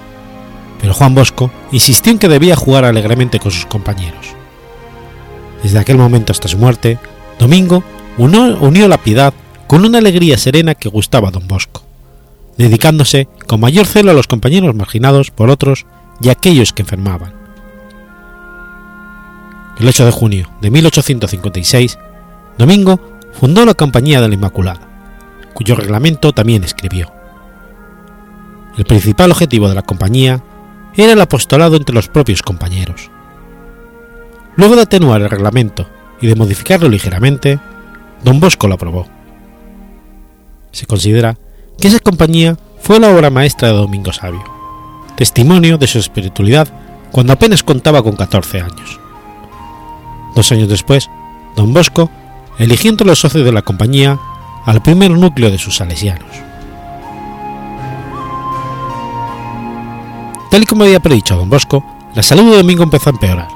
pero 0.81 0.95
Juan 0.95 1.15
Bosco 1.15 1.51
insistió 1.73 2.13
en 2.13 2.19
que 2.19 2.29
debía 2.29 2.55
jugar 2.55 2.85
alegremente 2.85 3.41
con 3.41 3.51
sus 3.51 3.67
compañeros. 3.67 4.27
Desde 5.63 5.79
aquel 5.79 5.97
momento 5.97 6.33
hasta 6.33 6.49
su 6.49 6.59
muerte, 6.59 6.99
Domingo 7.39 7.83
unió, 8.19 8.59
unió 8.61 8.87
la 8.87 8.99
piedad 8.99 9.33
con 9.67 9.85
una 9.85 9.99
alegría 9.99 10.39
serena 10.39 10.75
que 10.75 10.89
gustaba 10.89 11.29
a 11.29 11.33
don 11.33 11.47
Bosco 11.49 11.87
dedicándose 12.57 13.29
con 13.47 13.61
mayor 13.61 13.87
celo 13.87 14.11
a 14.11 14.15
los 14.15 14.27
compañeros 14.27 14.75
marginados 14.75 15.31
por 15.31 15.51
otros 15.51 15.87
y 16.21 16.29
a 16.29 16.33
aquellos 16.33 16.73
que 16.73 16.83
enfermaban. 16.83 17.35
El 19.79 19.89
8 19.89 20.07
de 20.07 20.11
junio 20.11 20.51
de 20.61 20.71
1856, 20.71 21.99
Domingo 22.57 23.19
fundó 23.33 23.67
la 23.67 23.75
Compañía 23.75 24.23
de 24.23 24.29
la 24.29 24.35
Inmaculada, 24.35 24.81
cuyo 25.53 25.77
reglamento 25.77 26.33
también 26.33 26.65
escribió. 26.65 27.13
El 28.79 28.85
principal 28.85 29.31
objetivo 29.31 29.69
de 29.69 29.75
la 29.75 29.83
compañía 29.83 30.43
era 30.97 31.13
el 31.13 31.21
apostolado 31.21 31.77
entre 31.77 31.95
los 31.95 32.09
propios 32.09 32.43
compañeros. 32.43 33.11
Luego 34.57 34.77
de 34.77 34.83
atenuar 34.83 35.21
el 35.21 35.31
reglamento 35.31 35.87
y 36.23 36.27
de 36.27 36.35
modificarlo 36.35 36.89
ligeramente, 36.89 37.59
don 38.25 38.41
Bosco 38.41 38.67
lo 38.69 38.75
aprobó. 38.75 39.16
Se 40.73 40.87
considera 40.87 41.37
que 41.79 41.89
esa 41.89 42.01
compañía 42.01 42.57
fue 42.81 43.01
la 43.01 43.11
obra 43.11 43.31
maestra 43.31 43.69
de 43.69 43.75
Domingo 43.75 44.13
Sabio, 44.13 44.45
testimonio 45.17 45.79
de 45.79 45.87
su 45.87 45.99
espiritualidad 45.99 46.69
cuando 47.11 47.33
apenas 47.33 47.63
contaba 47.63 48.03
con 48.03 48.17
14 48.17 48.61
años. 48.61 49.01
Dos 50.35 50.53
años 50.53 50.69
después, 50.69 51.09
don 51.57 51.73
Bosco 51.73 52.11
eligió 52.59 52.91
entre 52.91 53.07
los 53.07 53.21
socios 53.21 53.45
de 53.45 53.53
la 53.53 53.63
compañía 53.63 54.19
al 54.65 54.83
primer 54.83 55.11
núcleo 55.13 55.51
de 55.51 55.59
sus 55.59 55.77
salesianos. 55.77 56.31
Tal 60.51 60.63
y 60.63 60.67
como 60.67 60.85
había 60.85 61.01
predicho 61.01 61.37
don 61.37 61.51
Bosco, 61.51 61.85
la 62.15 62.23
salud 62.23 62.51
de 62.51 62.59
Domingo 62.59 62.83
empezó 62.83 63.11
a 63.11 63.13
empeorar. 63.13 63.49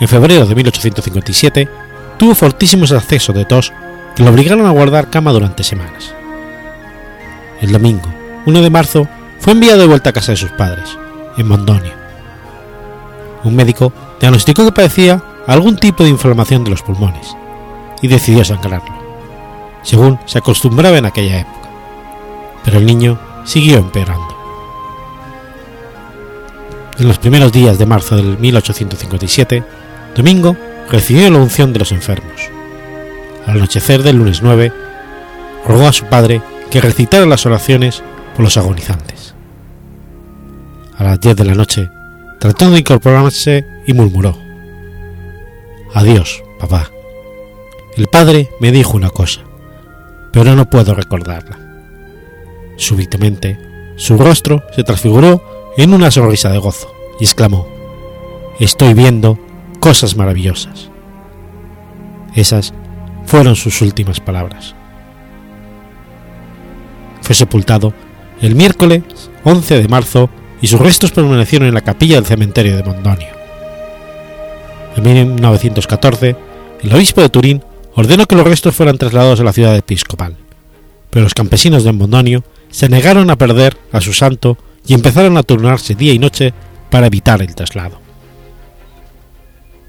En 0.00 0.08
febrero 0.08 0.46
de 0.46 0.54
1857 0.54 1.68
tuvo 2.18 2.34
fortísimos 2.34 2.92
accesos 2.92 3.34
de 3.34 3.44
tos 3.44 3.72
que 4.14 4.22
lo 4.22 4.30
obligaron 4.30 4.66
a 4.66 4.70
guardar 4.70 5.10
cama 5.10 5.32
durante 5.32 5.64
semanas 5.64 6.14
el 7.64 7.72
domingo 7.72 8.12
1 8.46 8.60
de 8.60 8.70
marzo, 8.70 9.08
fue 9.40 9.54
enviado 9.54 9.80
de 9.80 9.86
vuelta 9.86 10.10
a 10.10 10.12
casa 10.12 10.32
de 10.32 10.36
sus 10.36 10.50
padres, 10.50 10.98
en 11.36 11.48
Mondonio. 11.48 11.92
Un 13.42 13.56
médico 13.56 13.92
diagnosticó 14.20 14.64
que 14.64 14.72
padecía 14.72 15.22
algún 15.46 15.76
tipo 15.76 16.04
de 16.04 16.10
inflamación 16.10 16.62
de 16.64 16.70
los 16.70 16.82
pulmones 16.82 17.34
y 18.02 18.08
decidió 18.08 18.44
sangrarlo, 18.44 18.94
según 19.82 20.18
se 20.26 20.38
acostumbraba 20.38 20.98
en 20.98 21.06
aquella 21.06 21.40
época. 21.40 21.68
Pero 22.64 22.78
el 22.78 22.86
niño 22.86 23.18
siguió 23.44 23.78
empeorando. 23.78 24.34
En 26.98 27.08
los 27.08 27.18
primeros 27.18 27.50
días 27.50 27.78
de 27.78 27.86
marzo 27.86 28.16
del 28.16 28.38
1857, 28.38 29.64
Domingo 30.14 30.56
recibió 30.90 31.30
la 31.30 31.38
unción 31.38 31.72
de 31.72 31.78
los 31.78 31.92
enfermos. 31.92 32.50
Al 33.46 33.58
anochecer 33.58 34.02
del 34.02 34.16
lunes 34.16 34.42
9, 34.42 34.72
rogó 35.66 35.86
a 35.86 35.92
su 35.92 36.06
padre 36.06 36.42
que 36.70 36.80
recitara 36.80 37.26
las 37.26 37.46
oraciones 37.46 38.02
por 38.34 38.44
los 38.44 38.56
agonizantes. 38.56 39.34
A 40.96 41.04
las 41.04 41.20
10 41.20 41.36
de 41.36 41.44
la 41.44 41.54
noche, 41.54 41.88
tratando 42.40 42.74
de 42.74 42.80
incorporarse 42.80 43.64
y 43.86 43.92
murmuró, 43.92 44.36
Adiós, 45.92 46.42
papá. 46.58 46.90
El 47.96 48.08
padre 48.08 48.50
me 48.58 48.72
dijo 48.72 48.96
una 48.96 49.10
cosa, 49.10 49.42
pero 50.32 50.56
no 50.56 50.68
puedo 50.68 50.94
recordarla. 50.94 51.58
Súbitamente, 52.76 53.58
su 53.96 54.18
rostro 54.18 54.64
se 54.74 54.82
transfiguró 54.82 55.72
en 55.76 55.94
una 55.94 56.10
sonrisa 56.10 56.50
de 56.50 56.58
gozo 56.58 56.92
y 57.20 57.24
exclamó, 57.24 57.68
Estoy 58.58 58.94
viendo 58.94 59.38
cosas 59.80 60.16
maravillosas. 60.16 60.90
Esas 62.34 62.74
fueron 63.26 63.56
sus 63.56 63.80
últimas 63.82 64.20
palabras 64.20 64.74
fue 67.24 67.34
sepultado 67.34 67.94
el 68.42 68.54
miércoles 68.54 69.02
11 69.44 69.80
de 69.80 69.88
marzo 69.88 70.28
y 70.60 70.66
sus 70.66 70.78
restos 70.78 71.10
permanecieron 71.10 71.68
en 71.68 71.74
la 71.74 71.80
capilla 71.80 72.16
del 72.16 72.26
cementerio 72.26 72.76
de 72.76 72.82
Mondonio. 72.82 73.28
En 74.96 75.02
1914, 75.02 76.36
el 76.82 76.94
obispo 76.94 77.22
de 77.22 77.30
Turín 77.30 77.64
ordenó 77.94 78.26
que 78.26 78.36
los 78.36 78.46
restos 78.46 78.74
fueran 78.74 78.98
trasladados 78.98 79.40
a 79.40 79.44
la 79.44 79.52
ciudad 79.52 79.74
episcopal, 79.74 80.36
pero 81.10 81.24
los 81.24 81.34
campesinos 81.34 81.84
de 81.84 81.92
Mondonio 81.92 82.44
se 82.70 82.88
negaron 82.88 83.30
a 83.30 83.36
perder 83.36 83.76
a 83.90 84.00
su 84.00 84.12
santo 84.12 84.58
y 84.86 84.92
empezaron 84.92 85.38
a 85.38 85.42
turnarse 85.42 85.94
día 85.94 86.12
y 86.12 86.18
noche 86.18 86.52
para 86.90 87.06
evitar 87.06 87.40
el 87.40 87.54
traslado. 87.54 88.00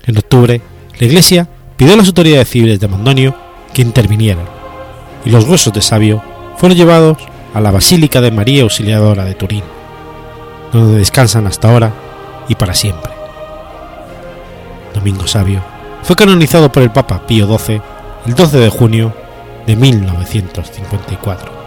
En 0.06 0.18
octubre, 0.18 0.62
la 1.00 1.06
Iglesia 1.06 1.50
pidió 1.77 1.94
a 1.94 1.98
las 1.98 2.08
autoridades 2.08 2.50
civiles 2.50 2.79
de 2.79 2.88
Mondonio 2.88 3.36
que 3.74 3.82
intervinieran, 3.82 4.46
y 5.25 5.29
los 5.29 5.46
huesos 5.46 5.74
de 5.74 5.82
Sabio 5.82 6.24
fueron 6.58 6.77
llevados 6.77 7.17
a 7.53 7.62
la 7.62 7.72
Basílica 7.72 8.22
de 8.22 8.32
María 8.32 8.63
Auxiliadora 8.63 9.25
de 9.25 9.36
Turín, 9.36 9.63
donde 10.72 10.98
descansan 10.98 11.48
hasta 11.48 11.70
ahora 11.70 11.94
y 12.48 12.55
para 12.55 12.74
siempre. 12.74 13.12
Domingo 14.94 15.27
Sabio 15.27 15.62
fue 16.03 16.15
canonizado 16.15 16.72
por 16.72 16.84
el 16.84 16.91
Papa 16.91 17.25
Pío 17.27 17.48
XII 17.48 17.82
el 18.25 18.36
12 18.36 18.58
de 18.58 18.70
junio 18.70 19.13
de 19.67 19.75
1954. 19.75 21.65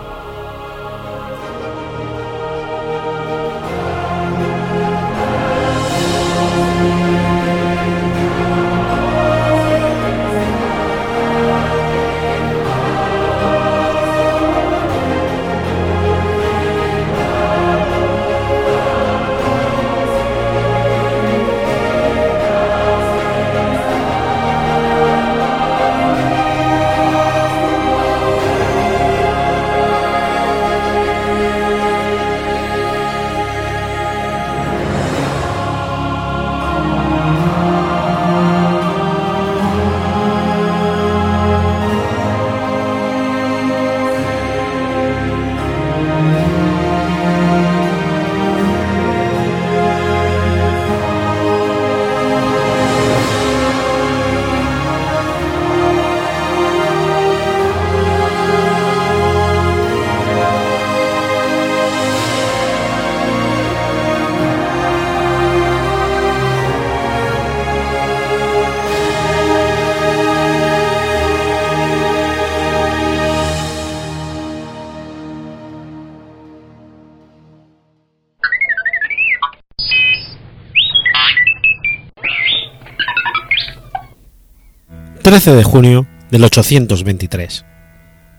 13 85.29 85.57
de 85.57 85.63
junio 85.63 86.07
del 86.31 86.43
823. 86.43 87.67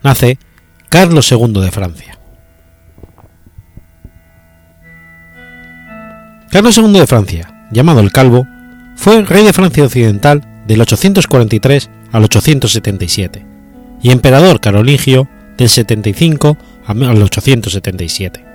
Nace 0.02 0.40
Carlos 0.90 1.32
II 1.32 1.62
de 1.62 1.70
Francia. 1.70 2.18
Carlos 6.50 6.76
II 6.80 6.92
de 6.94 7.06
Francia, 7.06 7.68
llamado 7.70 8.00
el 8.00 8.12
Calvo, 8.12 8.48
fue 8.96 9.22
rey 9.22 9.44
de 9.44 9.54
Francia 9.54 9.84
Occidental 9.84 10.64
del 10.66 10.82
843 10.82 11.92
al 12.12 12.24
877 12.24 13.46
y 14.02 14.10
emperador 14.10 14.60
carolingio 14.60 15.30
del 15.60 15.70
75 15.70 16.58
al 16.88 17.22
877. 17.22 18.46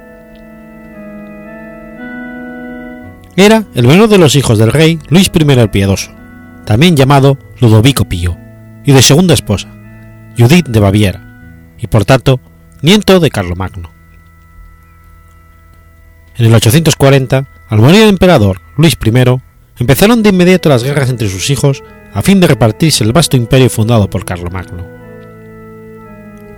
Era 3.37 3.63
el 3.77 3.87
menor 3.87 4.09
de 4.09 4.19
los 4.19 4.35
hijos 4.35 4.59
del 4.59 4.73
rey 4.73 4.99
Luis 5.09 5.31
I 5.33 5.53
el 5.53 5.71
Piadoso, 5.71 6.11
también 6.65 6.97
llamado 6.97 7.39
Ludovico 7.65 8.05
Pío, 8.05 8.37
y 8.85 8.93
de 8.93 9.01
segunda 9.01 9.33
esposa, 9.33 9.69
Judith 10.37 10.69
de 10.69 10.81
Baviera, 10.81 11.73
y 11.79 11.87
por 11.87 12.05
tanto 12.05 12.39
nieto 12.83 13.21
de 13.21 13.31
Carlomagno. 13.31 13.91
En 16.37 16.45
el 16.45 16.55
840, 16.55 17.49
al 17.71 17.79
morir 17.79 18.03
el 18.03 18.11
emperador 18.11 18.61
Luis 18.77 18.99
I, 19.03 19.41
empezaron 19.79 20.23
de 20.23 20.29
inmediato 20.29 20.69
las 20.69 20.85
guerras 20.85 21.09
entre 21.09 21.31
sus 21.31 21.49
hijos 21.49 21.83
a 22.13 22.21
fin 22.21 22.39
de 22.39 22.49
repartirse 22.49 23.03
el 23.03 23.15
vasto 23.15 23.39
imperio 23.39 23.71
fundado 23.71 24.11
por 24.11 24.27
Carlomagno. 24.27 24.85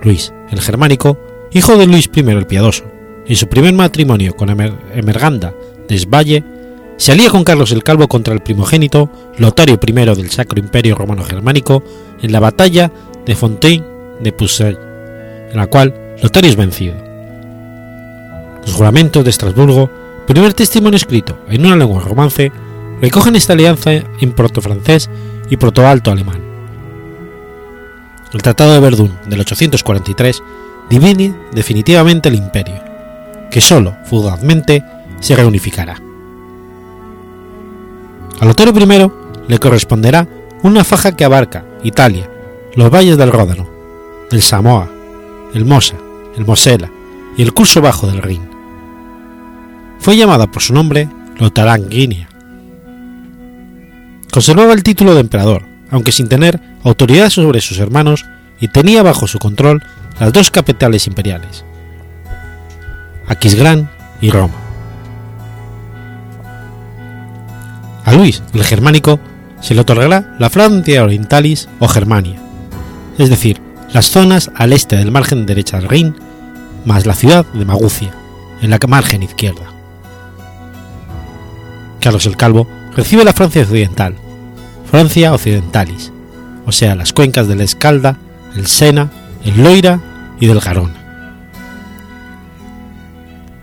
Luis 0.03 0.33
el 0.51 0.59
Germánico, 0.59 1.17
hijo 1.53 1.77
de 1.77 1.87
Luis 1.87 2.09
I 2.13 2.19
el 2.19 2.47
Piadoso, 2.47 2.83
en 3.25 3.35
su 3.37 3.47
primer 3.47 3.73
matrimonio 3.73 4.35
con 4.35 4.49
Emerganda 4.49 5.53
de 5.87 5.97
Svalle, 5.97 6.43
se 6.97 7.11
alía 7.11 7.29
con 7.29 7.43
Carlos 7.43 7.71
el 7.71 7.83
Calvo 7.83 8.07
contra 8.07 8.33
el 8.33 8.41
primogénito 8.41 9.09
Lotario 9.37 9.79
I 9.81 9.91
del 9.91 10.31
Sacro 10.31 10.59
Imperio 10.59 10.95
Romano 10.95 11.23
Germánico 11.23 11.83
en 12.21 12.31
la 12.31 12.39
batalla 12.39 12.91
de 13.25 13.35
Fontaine 13.35 13.85
de 14.19 14.31
Puisay, 14.31 14.77
en 15.51 15.55
la 15.55 15.67
cual 15.67 15.93
Lotario 16.21 16.49
es 16.49 16.55
vencido. 16.55 16.95
Los 18.65 18.73
juramentos 18.73 19.23
de 19.23 19.29
Estrasburgo, 19.29 19.89
primer 20.25 20.53
testimonio 20.53 20.97
escrito 20.97 21.37
en 21.47 21.65
una 21.65 21.75
lengua 21.75 22.01
romance, 22.01 22.51
recogen 22.99 23.35
esta 23.35 23.53
alianza 23.53 23.91
en 23.93 24.31
proto-francés 24.33 25.09
y 25.49 25.57
proto-alto 25.57 26.11
alemán. 26.11 26.41
El 28.33 28.41
Tratado 28.41 28.73
de 28.73 28.79
Verdún 28.79 29.17
del 29.27 29.39
843 29.41 30.43
divide 30.89 31.33
definitivamente 31.53 32.29
el 32.29 32.35
imperio, 32.35 32.83
que 33.51 33.61
sólo 33.61 33.95
fugazmente 34.05 34.83
se 35.19 35.35
reunificará. 35.35 36.06
A 38.39 38.45
Lotario 38.45 38.73
I 38.73 39.11
le 39.47 39.59
corresponderá 39.59 40.27
una 40.63 40.83
faja 40.83 41.15
que 41.15 41.25
abarca 41.25 41.65
Italia, 41.83 42.29
los 42.75 42.91
valles 42.91 43.17
del 43.17 43.31
Ródano, 43.31 43.67
el 44.31 44.41
Samoa, 44.41 44.89
el 45.53 45.65
Mosa, 45.65 45.95
el 46.35 46.45
Mosela 46.45 46.91
y 47.35 47.41
el 47.41 47.53
curso 47.53 47.81
bajo 47.81 48.07
del 48.07 48.21
Rin. 48.21 48.47
Fue 49.99 50.15
llamada 50.15 50.47
por 50.47 50.61
su 50.61 50.73
nombre 50.73 51.09
Lotaranguinia. 51.37 52.29
Conservaba 54.31 54.73
el 54.73 54.83
título 54.83 55.15
de 55.15 55.21
emperador, 55.21 55.63
aunque 55.89 56.11
sin 56.11 56.29
tener 56.29 56.59
autoridad 56.83 57.29
sobre 57.29 57.61
sus 57.61 57.79
hermanos 57.79 58.25
y 58.59 58.67
tenía 58.67 59.01
bajo 59.01 59.27
su 59.27 59.39
control 59.39 59.81
las 60.19 60.33
dos 60.33 60.51
capitales 60.51 61.07
imperiales, 61.07 61.63
Aquisgrán 63.27 63.89
y 64.21 64.29
Roma. 64.29 64.66
Luis 68.17 68.41
el 68.53 68.63
Germánico 68.63 69.19
se 69.61 69.75
le 69.75 69.81
otorgará 69.81 70.35
la 70.39 70.49
Francia 70.49 71.03
Orientalis 71.03 71.69
o 71.79 71.87
Germania, 71.87 72.39
es 73.19 73.29
decir, 73.29 73.61
las 73.93 74.07
zonas 74.07 74.49
al 74.55 74.73
este 74.73 74.95
del 74.95 75.11
margen 75.11 75.45
derecha 75.45 75.77
del 75.77 75.87
Rin, 75.87 76.15
más 76.83 77.05
la 77.05 77.13
ciudad 77.13 77.45
de 77.53 77.63
Magucia, 77.63 78.11
en 78.61 78.71
la 78.71 78.79
margen 78.87 79.21
izquierda. 79.21 79.71
Carlos 82.01 82.25
el 82.25 82.37
Calvo 82.37 82.67
recibe 82.95 83.23
la 83.23 83.33
Francia 83.33 83.61
Occidental, 83.61 84.15
Francia 84.89 85.33
Occidentalis, 85.33 86.11
o 86.65 86.71
sea, 86.71 86.95
las 86.95 87.13
cuencas 87.13 87.47
del 87.47 87.61
Escalda, 87.61 88.17
el 88.55 88.65
Sena, 88.65 89.11
el 89.45 89.61
Loira 89.61 89.99
y 90.39 90.47
del 90.47 90.59
Garona. 90.59 90.95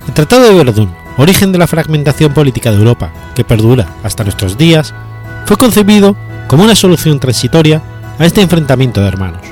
El 0.07 0.15
Tratado 0.15 0.45
de 0.45 0.55
Verdún 0.55 1.04
origen 1.17 1.53
de 1.53 1.59
la 1.59 1.67
fragmentación 1.67 2.35
política 2.35 2.71
de 2.71 2.79
Europa, 2.79 3.13
que 3.35 3.45
perdura 3.45 3.89
hasta 4.03 4.25
nuestros 4.25 4.59
días, 4.59 4.95
fue 5.47 5.57
concebido 5.57 6.17
como 6.49 6.65
una 6.65 6.75
solución 6.75 7.21
transitoria 7.21 7.83
a 8.19 8.27
este 8.27 8.41
enfrentamiento 8.41 9.01
de 9.01 9.09
hermanos. 9.09 9.43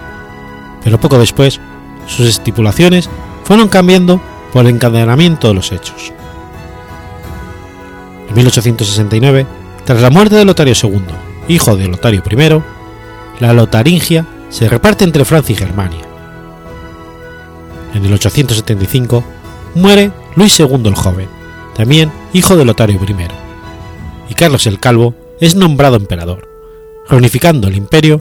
Pero 0.82 1.00
poco 1.00 1.18
después, 1.18 1.60
sus 2.06 2.26
estipulaciones 2.26 3.08
fueron 3.44 3.68
cambiando 3.68 4.20
por 4.52 4.64
el 4.64 4.74
encadenamiento 4.74 5.48
de 5.48 5.54
los 5.54 5.72
hechos. 5.72 6.12
En 8.28 8.34
1869, 8.34 9.46
tras 9.84 10.00
la 10.00 10.10
muerte 10.10 10.36
de 10.36 10.44
Lotario 10.44 10.74
II, 10.80 11.02
hijo 11.48 11.76
de 11.76 11.88
Lotario 11.88 12.22
I, 12.28 12.62
la 13.40 13.52
Lotaringia 13.52 14.26
se 14.48 14.68
reparte 14.68 15.04
entre 15.04 15.24
Francia 15.24 15.52
y 15.52 15.56
Germania. 15.56 16.00
En 17.94 18.04
el 18.04 18.12
875, 18.12 19.24
muere 19.74 20.12
Luis 20.36 20.58
II 20.58 20.82
el 20.84 20.94
Joven, 20.94 21.28
también 21.74 22.12
hijo 22.32 22.56
de 22.56 22.64
Lotario 22.64 23.00
I, 23.02 23.14
y 24.30 24.34
Carlos 24.34 24.66
el 24.66 24.78
Calvo 24.78 25.14
es 25.40 25.56
nombrado 25.56 25.96
emperador, 25.96 26.48
reunificando 27.08 27.68
el 27.68 27.76
imperio, 27.76 28.20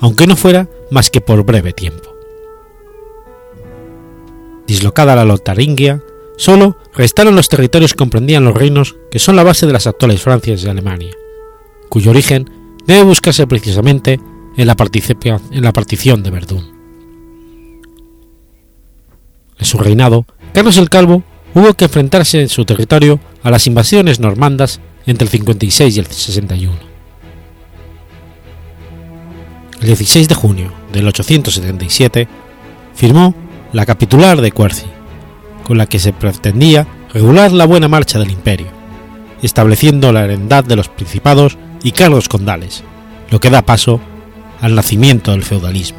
aunque 0.00 0.26
no 0.26 0.36
fuera 0.36 0.68
más 0.90 1.10
que 1.10 1.20
por 1.20 1.44
breve 1.44 1.72
tiempo. 1.72 2.10
Dislocada 4.66 5.16
la 5.16 5.24
Lotaringia, 5.24 6.02
solo 6.36 6.76
restaron 6.94 7.36
los 7.36 7.48
territorios 7.48 7.92
que 7.92 7.98
comprendían 7.98 8.44
los 8.44 8.54
reinos 8.54 8.96
que 9.10 9.18
son 9.18 9.36
la 9.36 9.42
base 9.42 9.66
de 9.66 9.72
las 9.72 9.86
actuales 9.86 10.22
Francias 10.22 10.64
y 10.64 10.68
Alemania, 10.68 11.12
cuyo 11.88 12.10
origen 12.10 12.50
debe 12.86 13.02
buscarse 13.02 13.46
precisamente 13.46 14.20
en 14.56 14.66
la, 14.66 14.76
en 15.50 15.62
la 15.62 15.72
partición 15.72 16.22
de 16.22 16.30
Verdún. 16.30 16.72
En 19.58 19.64
su 19.64 19.78
reinado, 19.78 20.26
Carlos 20.52 20.76
el 20.76 20.90
Calvo 20.90 21.22
hubo 21.54 21.74
que 21.74 21.84
enfrentarse 21.84 22.40
en 22.40 22.48
su 22.48 22.64
territorio 22.64 23.20
a 23.42 23.50
las 23.50 23.66
invasiones 23.66 24.20
normandas 24.20 24.80
entre 25.06 25.24
el 25.24 25.30
56 25.30 25.96
y 25.96 25.98
el 25.98 26.06
61. 26.06 26.72
El 29.80 29.86
16 29.86 30.28
de 30.28 30.34
junio 30.34 30.72
del 30.92 31.08
877 31.08 32.28
firmó 32.94 33.34
la 33.72 33.84
Capitular 33.84 34.40
de 34.40 34.52
Quercy, 34.52 34.86
con 35.64 35.78
la 35.78 35.86
que 35.86 35.98
se 35.98 36.12
pretendía 36.12 36.86
regular 37.12 37.52
la 37.52 37.66
buena 37.66 37.88
marcha 37.88 38.18
del 38.18 38.30
imperio, 38.30 38.68
estableciendo 39.42 40.12
la 40.12 40.24
herendad 40.24 40.64
de 40.64 40.76
los 40.76 40.88
principados 40.88 41.58
y 41.82 41.92
cargos 41.92 42.28
condales, 42.28 42.84
lo 43.30 43.40
que 43.40 43.50
da 43.50 43.62
paso 43.62 44.00
al 44.60 44.74
nacimiento 44.74 45.32
del 45.32 45.42
feudalismo. 45.42 45.98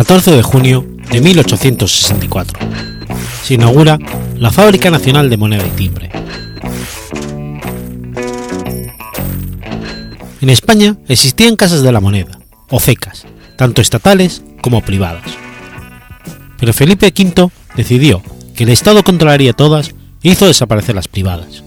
14 0.00 0.30
de 0.30 0.42
junio 0.42 0.86
de 1.12 1.20
1864. 1.20 2.58
Se 3.42 3.52
inaugura 3.52 3.98
la 4.34 4.50
Fábrica 4.50 4.90
Nacional 4.90 5.28
de 5.28 5.36
Moneda 5.36 5.66
y 5.66 5.70
Timbre. 5.72 6.10
En 10.40 10.48
España 10.48 10.96
existían 11.06 11.54
casas 11.54 11.82
de 11.82 11.92
la 11.92 12.00
moneda, 12.00 12.38
o 12.70 12.80
cecas, 12.80 13.26
tanto 13.58 13.82
estatales 13.82 14.42
como 14.62 14.80
privadas. 14.80 15.30
Pero 16.58 16.72
Felipe 16.72 17.12
V 17.14 17.50
decidió 17.76 18.22
que 18.56 18.64
el 18.64 18.70
Estado 18.70 19.04
controlaría 19.04 19.52
todas 19.52 19.90
e 20.22 20.30
hizo 20.30 20.46
desaparecer 20.46 20.94
las 20.94 21.08
privadas. 21.08 21.62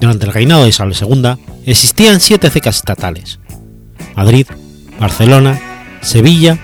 Durante 0.00 0.26
el 0.26 0.32
reinado 0.32 0.64
de 0.64 0.70
Isabel 0.70 0.96
II 1.00 1.36
existían 1.66 2.18
siete 2.18 2.50
cecas 2.50 2.78
estatales: 2.78 3.38
Madrid, 4.16 4.48
Barcelona, 4.98 5.69
Sevilla, 6.00 6.58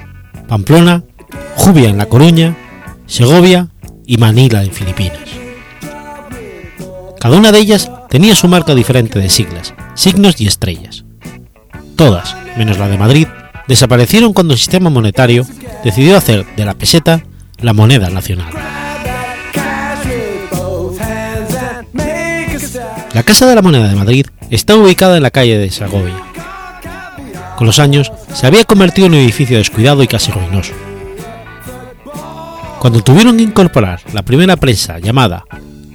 Pamplona, 0.49 1.05
Jubia 1.57 1.88
en 1.88 1.99
La 1.99 2.07
Coruña, 2.07 2.57
Segovia 3.07 3.68
y 4.07 4.16
Manila 4.18 4.62
en 4.62 4.72
Filipinas. 4.72 5.20
Cada 7.20 7.37
una 7.37 7.53
de 7.53 7.59
ellas 7.59 7.90
tenía 8.09 8.35
su 8.35 8.49
marca 8.49 8.75
diferente 8.75 9.18
de 9.18 9.29
siglas, 9.29 9.75
signos 9.94 10.40
y 10.40 10.46
estrellas. 10.46 11.05
Todas, 11.96 12.37
menos 12.57 12.79
la 12.79 12.88
de 12.88 12.99
Madrid, 12.99 13.27
desaparecieron 13.66 14.33
cuando 14.33 14.55
el 14.55 14.59
sistema 14.59 14.90
monetario 14.90 15.44
decidió 15.83 16.16
hacer 16.16 16.46
de 16.57 16.64
la 16.64 16.75
peseta 16.75 17.22
la 17.59 17.72
moneda 17.72 18.11
nacional. 18.11 18.53
La 23.12 23.22
Casa 23.22 23.46
de 23.46 23.55
la 23.55 23.62
Moneda 23.62 23.88
de 23.88 23.94
Madrid 23.94 24.27
está 24.51 24.77
ubicada 24.77 25.16
en 25.16 25.22
la 25.22 25.31
calle 25.31 25.57
de 25.57 25.70
Segovia, 25.70 26.22
con 27.57 27.66
los 27.66 27.79
años 27.79 28.12
se 28.37 28.46
había 28.46 28.64
convertido 28.64 29.07
en 29.07 29.14
un 29.14 29.20
edificio 29.20 29.57
descuidado 29.57 30.03
y 30.03 30.09
casi 30.09 30.31
ruinoso. 30.31 30.75
Cuando 32.79 33.01
tuvieron 33.01 33.38
que 33.38 33.44
incorporar 33.44 34.03
la 34.12 34.22
primera 34.22 34.59
prensa 34.59 34.99
llamada 34.99 35.46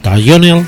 Diagonal, 0.01 0.65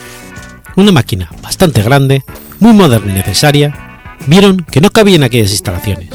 una 0.76 0.92
máquina 0.92 1.32
bastante 1.42 1.82
grande, 1.82 2.24
muy 2.60 2.74
moderna 2.74 3.12
y 3.12 3.16
necesaria, 3.16 4.00
vieron 4.28 4.58
que 4.58 4.82
no 4.82 4.92
cabía 4.92 5.16
en 5.16 5.24
aquellas 5.24 5.50
instalaciones. 5.50 6.10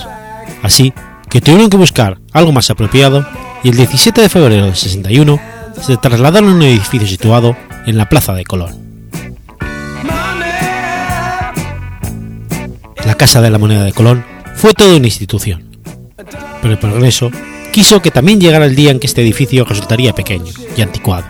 Así 0.62 0.94
que 1.28 1.40
tuvieron 1.40 1.70
que 1.70 1.76
buscar 1.76 2.20
algo 2.32 2.52
más 2.52 2.70
apropiado 2.70 3.26
y 3.64 3.70
el 3.70 3.76
17 3.76 4.20
de 4.20 4.28
febrero 4.28 4.66
del 4.66 4.76
61 4.76 5.40
se 5.82 5.96
trasladaron 5.96 6.50
a 6.50 6.54
un 6.54 6.62
edificio 6.62 7.08
situado 7.08 7.56
en 7.84 7.98
la 7.98 8.08
Plaza 8.08 8.32
de 8.32 8.44
Colón. 8.44 8.78
La 13.04 13.16
Casa 13.16 13.40
de 13.40 13.50
la 13.50 13.58
Moneda 13.58 13.82
de 13.82 13.92
Colón 13.92 14.37
fue 14.58 14.74
toda 14.74 14.96
una 14.96 15.06
institución, 15.06 15.62
pero 16.60 16.72
el 16.72 16.80
progreso 16.80 17.30
quiso 17.72 18.02
que 18.02 18.10
también 18.10 18.40
llegara 18.40 18.66
el 18.66 18.74
día 18.74 18.90
en 18.90 18.98
que 18.98 19.06
este 19.06 19.22
edificio 19.22 19.64
resultaría 19.64 20.16
pequeño 20.16 20.52
y 20.76 20.82
anticuado, 20.82 21.24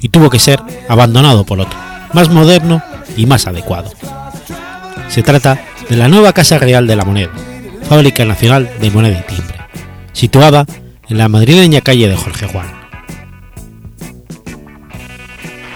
y 0.00 0.08
tuvo 0.08 0.30
que 0.30 0.40
ser 0.40 0.60
abandonado 0.88 1.44
por 1.44 1.60
otro, 1.60 1.78
más 2.12 2.28
moderno 2.28 2.82
y 3.16 3.24
más 3.24 3.46
adecuado. 3.46 3.92
Se 5.08 5.22
trata 5.22 5.64
de 5.88 5.96
la 5.96 6.08
nueva 6.08 6.32
Casa 6.32 6.58
Real 6.58 6.88
de 6.88 6.96
la 6.96 7.04
Moneda, 7.04 7.30
Fábrica 7.88 8.24
Nacional 8.24 8.68
de 8.80 8.90
Moneda 8.90 9.20
y 9.20 9.32
Timbre, 9.32 9.58
situada 10.12 10.66
en 11.08 11.18
la 11.18 11.28
madrileña 11.28 11.82
calle 11.82 12.08
de 12.08 12.16
Jorge 12.16 12.48
Juan. 12.48 12.66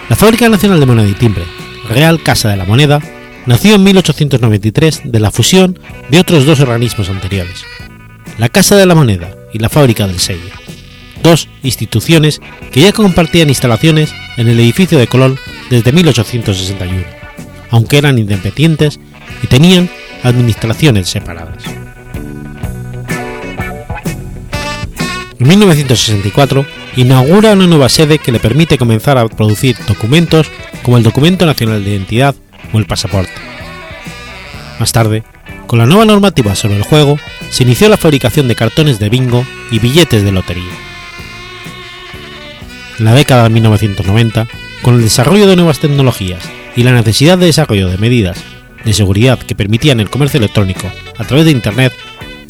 La 0.09 0.17
Fábrica 0.17 0.49
Nacional 0.49 0.81
de 0.81 0.85
Moneda 0.85 1.07
y 1.07 1.13
Timbre, 1.13 1.45
Real 1.87 2.21
Casa 2.21 2.49
de 2.49 2.57
la 2.57 2.65
Moneda, 2.65 2.99
nació 3.45 3.75
en 3.75 3.83
1893 3.83 5.01
de 5.05 5.19
la 5.19 5.31
fusión 5.31 5.79
de 6.09 6.19
otros 6.19 6.45
dos 6.45 6.59
organismos 6.59 7.09
anteriores, 7.09 7.63
la 8.37 8.49
Casa 8.49 8.75
de 8.75 8.85
la 8.85 8.95
Moneda 8.95 9.35
y 9.53 9.59
la 9.59 9.69
Fábrica 9.69 10.07
del 10.07 10.19
Sello, 10.19 10.51
dos 11.23 11.47
instituciones 11.63 12.41
que 12.71 12.81
ya 12.81 12.93
compartían 12.93 13.49
instalaciones 13.49 14.13
en 14.37 14.47
el 14.47 14.59
edificio 14.59 14.97
de 14.99 15.07
Colón 15.07 15.37
desde 15.69 15.91
1861, 15.91 17.03
aunque 17.69 17.97
eran 17.97 18.19
independientes 18.19 18.99
y 19.43 19.47
tenían 19.47 19.89
administraciones 20.23 21.09
separadas. 21.09 21.63
En 25.39 25.47
1964 25.47 26.67
inaugura 26.97 27.53
una 27.53 27.65
nueva 27.65 27.89
sede 27.89 28.19
que 28.19 28.31
le 28.31 28.39
permite 28.39 28.77
comenzar 28.77 29.17
a 29.17 29.27
producir 29.27 29.75
documentos 29.87 30.47
como 30.83 30.97
el 30.97 31.03
Documento 31.03 31.47
Nacional 31.47 31.83
de 31.83 31.89
Identidad 31.89 32.35
o 32.73 32.79
el 32.79 32.85
pasaporte. 32.85 33.33
Más 34.79 34.91
tarde, 34.91 35.23
con 35.67 35.79
la 35.79 35.85
nueva 35.85 36.05
normativa 36.05 36.55
sobre 36.55 36.75
el 36.75 36.83
juego, 36.83 37.17
se 37.49 37.63
inició 37.63 37.87
la 37.87 37.97
fabricación 37.97 38.47
de 38.47 38.55
cartones 38.55 38.99
de 38.99 39.09
bingo 39.09 39.45
y 39.71 39.79
billetes 39.79 40.23
de 40.23 40.31
lotería. 40.31 40.73
En 42.99 43.05
la 43.05 43.13
década 43.13 43.43
de 43.43 43.49
1990, 43.49 44.47
con 44.81 44.95
el 44.95 45.01
desarrollo 45.01 45.47
de 45.47 45.55
nuevas 45.55 45.79
tecnologías 45.79 46.43
y 46.75 46.83
la 46.83 46.91
necesidad 46.91 47.37
de 47.37 47.47
desarrollo 47.47 47.87
de 47.87 47.97
medidas 47.97 48.37
de 48.83 48.93
seguridad 48.93 49.39
que 49.39 49.55
permitían 49.55 49.99
el 49.99 50.09
comercio 50.09 50.39
electrónico 50.39 50.91
a 51.17 51.23
través 51.23 51.45
de 51.45 51.51
Internet, 51.51 51.93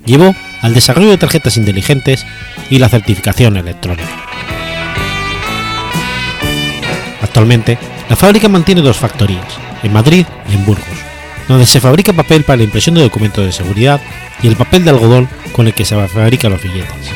llevó 0.05 0.33
al 0.61 0.73
desarrollo 0.73 1.09
de 1.09 1.17
tarjetas 1.17 1.57
inteligentes 1.57 2.25
y 2.69 2.79
la 2.79 2.89
certificación 2.89 3.57
electrónica. 3.57 4.09
Actualmente, 7.21 7.77
la 8.09 8.15
fábrica 8.15 8.47
mantiene 8.49 8.81
dos 8.81 8.97
factorías, 8.97 9.45
en 9.83 9.93
Madrid 9.93 10.25
y 10.49 10.55
en 10.55 10.65
Burgos, 10.65 10.85
donde 11.47 11.65
se 11.65 11.79
fabrica 11.79 12.13
papel 12.13 12.43
para 12.43 12.57
la 12.57 12.63
impresión 12.63 12.95
de 12.95 13.01
documentos 13.01 13.45
de 13.45 13.51
seguridad 13.51 14.01
y 14.41 14.47
el 14.47 14.55
papel 14.55 14.83
de 14.83 14.91
algodón 14.91 15.29
con 15.53 15.67
el 15.67 15.73
que 15.73 15.85
se 15.85 15.95
fabrican 16.07 16.51
los 16.51 16.61
billetes. 16.61 17.11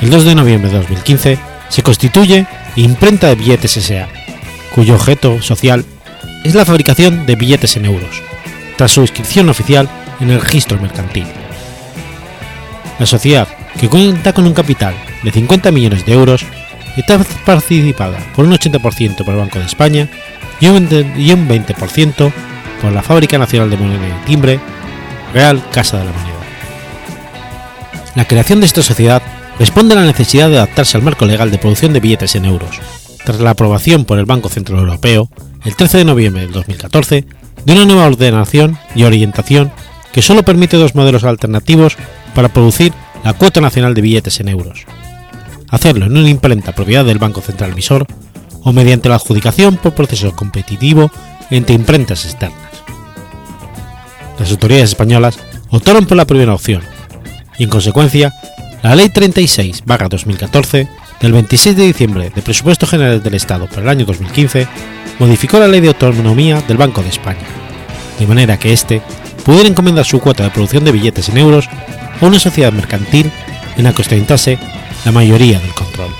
El 0.00 0.10
2 0.10 0.24
de 0.24 0.34
noviembre 0.34 0.70
de 0.70 0.78
2015 0.78 1.38
se 1.68 1.82
constituye 1.82 2.46
Imprenta 2.76 3.26
de 3.28 3.34
Billetes 3.34 3.76
S.A., 3.76 4.08
cuyo 4.74 4.94
objeto 4.94 5.42
social 5.42 5.84
es 6.44 6.54
la 6.54 6.64
fabricación 6.64 7.26
de 7.26 7.36
billetes 7.36 7.76
en 7.76 7.84
euros, 7.84 8.22
tras 8.76 8.92
su 8.92 9.02
inscripción 9.02 9.48
oficial 9.50 9.88
en 10.20 10.30
el 10.30 10.40
registro 10.40 10.80
mercantil. 10.80 11.26
La 12.98 13.06
sociedad, 13.06 13.48
que 13.78 13.88
cuenta 13.88 14.32
con 14.32 14.46
un 14.46 14.54
capital 14.54 14.94
de 15.22 15.32
50 15.32 15.70
millones 15.70 16.06
de 16.06 16.12
euros, 16.12 16.44
está 16.96 17.18
participada 17.44 18.18
por 18.34 18.44
un 18.44 18.52
80% 18.52 19.24
por 19.24 19.34
el 19.34 19.40
Banco 19.40 19.58
de 19.58 19.66
España 19.66 20.08
y 20.60 20.68
un 20.68 20.88
20% 20.88 22.32
por 22.80 22.92
la 22.92 23.02
Fábrica 23.02 23.38
Nacional 23.38 23.70
de 23.70 23.76
Moneda 23.76 24.08
y 24.08 24.26
Timbre, 24.26 24.60
Real 25.32 25.62
Casa 25.70 25.98
de 25.98 26.04
la 26.04 26.12
Moneda. 26.12 26.30
La 28.14 28.26
creación 28.26 28.60
de 28.60 28.66
esta 28.66 28.82
sociedad 28.82 29.22
responde 29.58 29.94
a 29.94 30.00
la 30.00 30.06
necesidad 30.06 30.48
de 30.48 30.56
adaptarse 30.56 30.96
al 30.96 31.02
marco 31.02 31.26
legal 31.26 31.50
de 31.50 31.58
producción 31.58 31.92
de 31.92 32.00
billetes 32.00 32.34
en 32.34 32.44
euros, 32.44 32.80
tras 33.24 33.40
la 33.40 33.50
aprobación 33.50 34.04
por 34.04 34.18
el 34.18 34.24
Banco 34.24 34.48
Central 34.48 34.80
Europeo, 34.80 35.30
el 35.64 35.76
13 35.76 35.98
de 35.98 36.04
noviembre 36.04 36.42
del 36.42 36.52
2014, 36.52 37.24
de 37.64 37.72
una 37.72 37.84
nueva 37.84 38.06
ordenación 38.06 38.78
y 38.94 39.04
orientación 39.04 39.70
que 40.12 40.22
solo 40.22 40.42
permite 40.42 40.76
dos 40.76 40.94
modelos 40.94 41.24
alternativos 41.24 41.96
para 42.34 42.48
producir 42.48 42.92
la 43.22 43.34
cuota 43.34 43.60
nacional 43.60 43.94
de 43.94 44.00
billetes 44.00 44.40
en 44.40 44.48
euros. 44.48 44.86
Hacerlo 45.70 46.06
en 46.06 46.16
una 46.16 46.28
imprenta 46.28 46.72
propiedad 46.72 47.04
del 47.04 47.18
Banco 47.18 47.40
Central 47.40 47.72
emisor 47.72 48.06
o 48.62 48.72
mediante 48.72 49.08
la 49.08 49.14
adjudicación 49.16 49.76
por 49.76 49.94
proceso 49.94 50.34
competitivo 50.34 51.10
entre 51.50 51.74
imprentas 51.74 52.24
externas. 52.24 52.70
Las 54.38 54.50
autoridades 54.50 54.90
españolas 54.90 55.38
optaron 55.70 56.06
por 56.06 56.16
la 56.16 56.26
primera 56.26 56.54
opción 56.54 56.82
y, 57.58 57.64
en 57.64 57.70
consecuencia, 57.70 58.32
la 58.82 58.94
Ley 58.96 59.08
36-2014 59.08 60.88
del 61.20 61.32
26 61.32 61.76
de 61.76 61.86
diciembre 61.86 62.30
de 62.34 62.42
Presupuestos 62.42 62.88
Generales 62.88 63.22
del 63.22 63.34
Estado 63.34 63.66
para 63.66 63.82
el 63.82 63.88
año 63.90 64.06
2015 64.06 64.66
modificó 65.18 65.58
la 65.58 65.68
Ley 65.68 65.80
de 65.80 65.88
Autonomía 65.88 66.62
del 66.62 66.78
Banco 66.78 67.02
de 67.02 67.10
España, 67.10 67.46
de 68.18 68.26
manera 68.26 68.58
que 68.58 68.72
éste 68.72 69.02
pudiera 69.44 69.68
encomendar 69.68 70.06
su 70.06 70.18
cuota 70.20 70.44
de 70.44 70.50
producción 70.50 70.84
de 70.84 70.92
billetes 70.92 71.28
en 71.28 71.38
euros 71.38 71.68
a 72.20 72.26
una 72.26 72.38
sociedad 72.38 72.72
mercantil 72.72 73.30
en 73.76 73.84
la 73.84 73.92
que 73.92 74.02
ostentase 74.02 74.58
la 75.04 75.12
mayoría 75.12 75.58
del 75.60 75.74
control. 75.74 76.10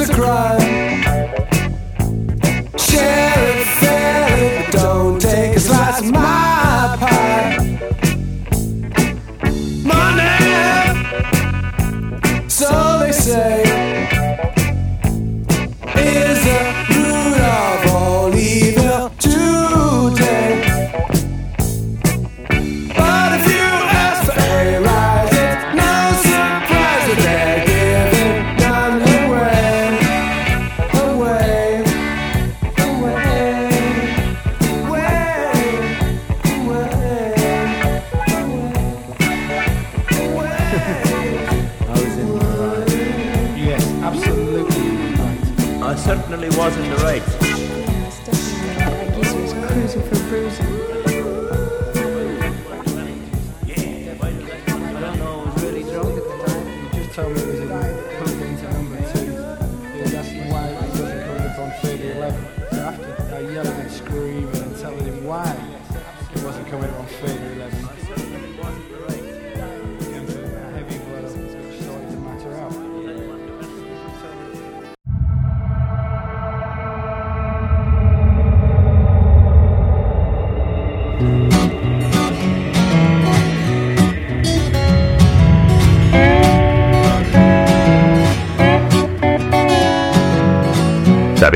a 0.00 0.14
crime. 0.14 0.79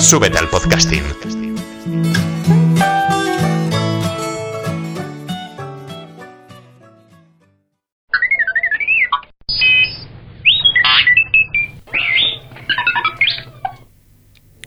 Súbete 0.00 0.38
al 0.38 0.48
podcasting. 0.48 1.02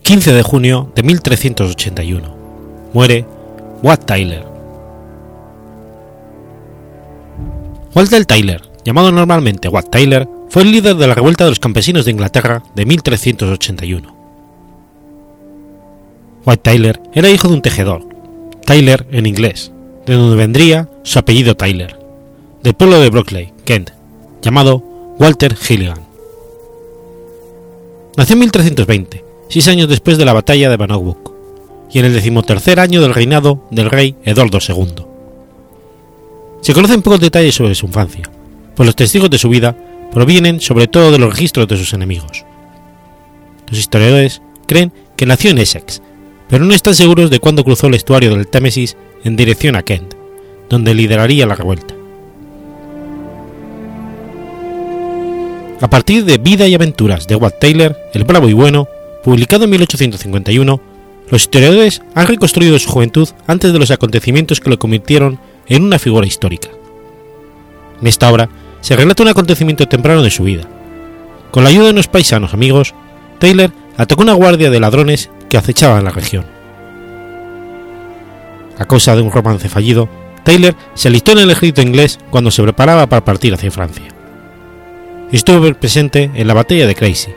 ...15 0.03 0.33
de 0.33 0.43
junio 0.43 0.91
de 0.95 1.01
1381... 1.01 2.37
...muere 2.93 3.25
Wat 3.81 4.05
Tyler. 4.05 4.45
Walter 7.95 8.25
Tyler, 8.25 8.61
llamado 8.85 9.11
normalmente 9.11 9.67
Wat 9.67 9.89
Tyler... 9.89 10.29
...fue 10.49 10.61
el 10.61 10.71
líder 10.71 10.95
de 10.95 11.07
la 11.07 11.15
revuelta 11.15 11.43
de 11.45 11.49
los 11.49 11.59
campesinos 11.59 12.05
de 12.05 12.11
Inglaterra 12.11 12.61
de 12.75 12.85
1381 12.85 14.22
White 16.45 16.61
Tyler 16.61 17.01
era 17.13 17.29
hijo 17.29 17.47
de 17.47 17.53
un 17.53 17.61
tejedor, 17.61 18.05
Tyler 18.65 19.07
en 19.11 19.25
inglés, 19.25 19.71
de 20.05 20.15
donde 20.15 20.35
vendría 20.35 20.89
su 21.03 21.19
apellido 21.19 21.55
Tyler, 21.55 21.97
del 22.61 22.73
pueblo 22.73 22.99
de 22.99 23.09
Brockley, 23.09 23.53
Kent, 23.65 23.91
llamado 24.41 24.83
Walter 25.19 25.55
Gilligan. 25.55 26.01
Nació 28.17 28.33
en 28.33 28.39
1320, 28.41 29.25
seis 29.49 29.67
años 29.67 29.87
después 29.89 30.17
de 30.17 30.25
la 30.25 30.33
batalla 30.33 30.69
de 30.69 30.77
Bannockburn, 30.77 31.33
y 31.91 31.99
en 31.99 32.05
el 32.05 32.13
decimotercer 32.13 32.79
año 32.79 33.01
del 33.01 33.13
reinado 33.13 33.67
del 33.71 33.89
rey 33.89 34.15
Eduardo 34.23 34.59
II. 34.67 35.05
Se 36.61 36.73
conocen 36.73 37.01
pocos 37.01 37.19
detalles 37.19 37.55
sobre 37.55 37.75
su 37.75 37.85
infancia, 37.85 38.29
pues 38.75 38.87
los 38.87 38.95
testigos 38.95 39.29
de 39.29 39.37
su 39.37 39.49
vida 39.49 39.75
provienen 40.11 40.59
sobre 40.59 40.87
todo 40.87 41.11
de 41.11 41.19
los 41.19 41.29
registros 41.29 41.67
de 41.67 41.77
sus 41.77 41.93
enemigos. 41.93 42.45
Los 43.69 43.79
historiadores 43.79 44.41
creen 44.67 44.91
que 45.15 45.25
nació 45.25 45.51
en 45.51 45.59
Essex, 45.59 46.01
pero 46.53 46.65
no 46.65 46.75
están 46.75 46.93
seguros 46.93 47.31
de 47.31 47.39
cuándo 47.39 47.63
cruzó 47.63 47.87
el 47.87 47.95
estuario 47.95 48.29
del 48.29 48.45
Támesis 48.45 48.95
en 49.23 49.35
dirección 49.35 49.75
a 49.75 49.81
Kent, 49.81 50.13
donde 50.69 50.93
lideraría 50.93 51.47
la 51.47 51.55
revuelta. 51.55 51.95
A 55.81 55.89
partir 55.89 56.25
de 56.25 56.37
Vida 56.37 56.67
y 56.67 56.75
aventuras 56.75 57.25
de 57.25 57.37
Wat 57.37 57.55
Taylor, 57.59 57.97
el 58.13 58.23
Bravo 58.25 58.49
y 58.49 58.53
Bueno, 58.53 58.87
publicado 59.23 59.63
en 59.63 59.71
1851, 59.71 60.79
los 61.31 61.41
historiadores 61.41 62.03
han 62.13 62.27
reconstruido 62.27 62.77
su 62.77 62.87
juventud 62.87 63.27
antes 63.47 63.73
de 63.73 63.79
los 63.79 63.89
acontecimientos 63.89 64.59
que 64.59 64.69
lo 64.69 64.77
convirtieron 64.77 65.39
en 65.65 65.81
una 65.81 65.97
figura 65.97 66.27
histórica. 66.27 66.69
En 67.99 68.05
esta 68.05 68.31
obra 68.31 68.47
se 68.79 68.95
relata 68.95 69.23
un 69.23 69.29
acontecimiento 69.29 69.87
temprano 69.87 70.21
de 70.21 70.29
su 70.29 70.43
vida. 70.43 70.69
Con 71.49 71.63
la 71.63 71.71
ayuda 71.71 71.85
de 71.85 71.93
unos 71.93 72.07
paisanos 72.09 72.53
amigos, 72.53 72.93
Taylor 73.39 73.71
atacó 73.97 74.21
una 74.21 74.33
guardia 74.33 74.69
de 74.69 74.79
ladrones 74.79 75.31
que 75.53 75.59
acechaba 75.59 75.99
en 75.99 76.05
la 76.05 76.09
región. 76.09 76.45
A 78.79 78.85
causa 78.85 79.15
de 79.15 79.21
un 79.21 79.31
romance 79.31 79.69
fallido, 79.69 80.09
Taylor 80.43 80.73
se 80.95 81.09
alistó 81.09 81.33
en 81.33 81.37
el 81.37 81.51
ejército 81.51 81.83
inglés 81.83 82.17
cuando 82.31 82.49
se 82.49 82.63
preparaba 82.63 83.05
para 83.05 83.23
partir 83.23 83.53
hacia 83.53 83.69
Francia. 83.69 84.07
Estuvo 85.31 85.71
presente 85.75 86.31
en 86.33 86.47
la 86.47 86.55
batalla 86.55 86.87
de 86.87 86.95
Crecy, 86.95 87.31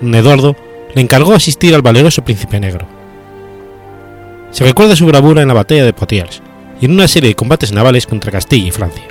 donde 0.00 0.20
Eduardo 0.20 0.56
le 0.94 1.02
encargó 1.02 1.34
asistir 1.34 1.74
al 1.74 1.82
valeroso 1.82 2.24
príncipe 2.24 2.58
negro. 2.58 2.86
Se 4.50 4.64
recuerda 4.64 4.96
su 4.96 5.04
bravura 5.04 5.42
en 5.42 5.48
la 5.48 5.54
batalla 5.54 5.84
de 5.84 5.92
Poitiers 5.92 6.40
y 6.80 6.86
en 6.86 6.92
una 6.92 7.06
serie 7.06 7.28
de 7.28 7.36
combates 7.36 7.72
navales 7.72 8.06
contra 8.06 8.32
Castilla 8.32 8.68
y 8.68 8.70
Francia. 8.70 9.04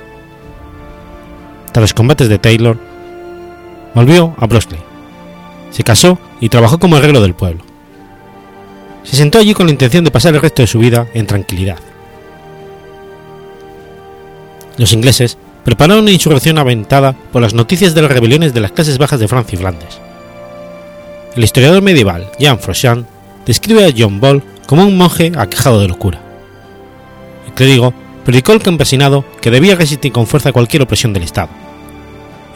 Tras 1.70 1.80
los 1.80 1.94
combates 1.94 2.28
de 2.28 2.40
Taylor, 2.40 2.76
volvió 3.94 4.34
a 4.36 4.46
Brosley. 4.48 4.80
Se 5.70 5.84
casó 5.84 6.18
y 6.40 6.48
trabajó 6.48 6.80
como 6.80 6.96
herrero 6.96 7.20
del 7.20 7.34
pueblo 7.34 7.67
se 9.08 9.16
sentó 9.16 9.38
allí 9.38 9.54
con 9.54 9.66
la 9.66 9.72
intención 9.72 10.04
de 10.04 10.10
pasar 10.10 10.34
el 10.34 10.42
resto 10.42 10.62
de 10.62 10.66
su 10.66 10.78
vida 10.78 11.06
en 11.14 11.26
tranquilidad. 11.26 11.78
Los 14.76 14.92
ingleses 14.92 15.38
prepararon 15.64 16.02
una 16.02 16.12
insurrección 16.12 16.58
aventada 16.58 17.14
por 17.32 17.40
las 17.40 17.54
noticias 17.54 17.94
de 17.94 18.02
las 18.02 18.10
rebeliones 18.10 18.52
de 18.52 18.60
las 18.60 18.72
clases 18.72 18.98
bajas 18.98 19.18
de 19.18 19.26
Francia 19.26 19.56
y 19.56 19.58
Flandes. 19.58 19.98
El 21.34 21.42
historiador 21.42 21.82
medieval 21.82 22.30
Jean 22.38 22.58
Frochamp 22.58 23.06
describe 23.46 23.86
a 23.86 23.94
John 23.96 24.20
Ball 24.20 24.42
como 24.66 24.84
un 24.86 24.98
monje 24.98 25.32
aquejado 25.36 25.80
de 25.80 25.88
locura. 25.88 26.20
El 27.46 27.54
clérigo 27.54 27.94
predicó 28.26 28.52
al 28.52 28.62
campesinado 28.62 29.24
que 29.40 29.50
debía 29.50 29.74
resistir 29.74 30.12
con 30.12 30.26
fuerza 30.26 30.52
cualquier 30.52 30.82
opresión 30.82 31.14
del 31.14 31.22
Estado. 31.22 31.48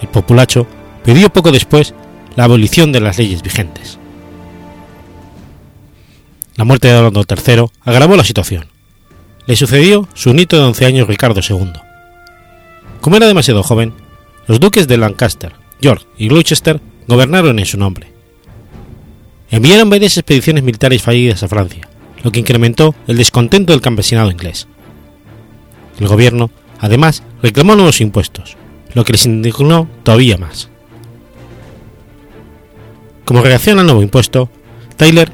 El 0.03 0.09
populacho 0.09 0.66
pidió 1.03 1.30
poco 1.30 1.50
después 1.50 1.94
la 2.36 2.44
abolición 2.44 2.92
de 2.92 3.00
las 3.00 3.16
leyes 3.16 3.42
vigentes. 3.42 3.98
La 6.57 6.64
muerte 6.64 6.88
de 6.88 6.94
Eduardo 6.94 7.24
III 7.28 7.64
agravó 7.82 8.16
la 8.16 8.24
situación. 8.24 8.66
Le 9.46 9.57
sucedió 9.57 10.07
su 10.14 10.34
nieto 10.34 10.57
de 10.57 10.64
11 10.64 10.86
años 10.86 11.09
Ricardo 11.09 11.40
II. 11.40 11.72
Como 13.00 13.16
era 13.16 13.26
demasiado 13.26 13.62
joven, 13.62 13.94
los 14.46 14.61
duques 14.61 14.86
de 14.86 14.98
Lancaster, 14.98 15.53
York 15.80 16.07
y 16.18 16.28
Gloucester 16.28 16.80
gobernaron 17.09 17.59
en 17.59 17.66
su 17.66 17.78
nombre. 17.78 18.12
Enviaron 19.50 19.90
varias 19.90 20.16
expediciones 20.16 20.62
militares 20.62 21.03
fallidas 21.03 21.42
a 21.42 21.48
Francia, 21.48 21.88
lo 22.22 22.30
que 22.30 22.40
incrementó 22.40 22.94
el 23.07 23.16
descontento 23.16 23.72
del 23.72 23.82
campesinado 23.82 24.30
inglés. 24.30 24.68
El 25.98 26.09
gobierno, 26.09 26.50
además, 26.80 27.22
reclamó 27.42 27.74
nuevos 27.74 28.00
impuestos, 28.00 28.57
lo 28.94 29.05
que 29.05 29.12
les 29.12 29.26
indignó 29.26 29.88
todavía 30.03 30.36
más. 30.36 30.68
Como 33.24 33.42
reacción 33.42 33.78
al 33.78 33.86
nuevo 33.86 34.03
impuesto, 34.03 34.50
Tyler 34.96 35.30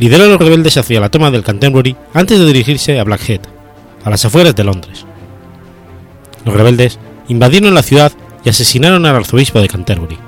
lideró 0.00 0.24
a 0.24 0.28
los 0.28 0.40
rebeldes 0.40 0.78
hacia 0.78 0.98
la 0.98 1.10
toma 1.10 1.30
del 1.30 1.44
Canterbury 1.44 1.94
antes 2.14 2.38
de 2.38 2.46
dirigirse 2.46 2.98
a 2.98 3.04
Blackhead, 3.04 3.42
a 4.02 4.10
las 4.10 4.24
afueras 4.24 4.56
de 4.56 4.64
Londres. 4.64 5.04
Los 6.44 6.54
rebeldes 6.54 6.98
invadieron 7.28 7.74
la 7.74 7.82
ciudad 7.82 8.10
y 8.42 8.48
asesinaron 8.48 9.04
al 9.04 9.14
arzobispo 9.14 9.60
de 9.60 9.68
Canterbury, 9.68 10.18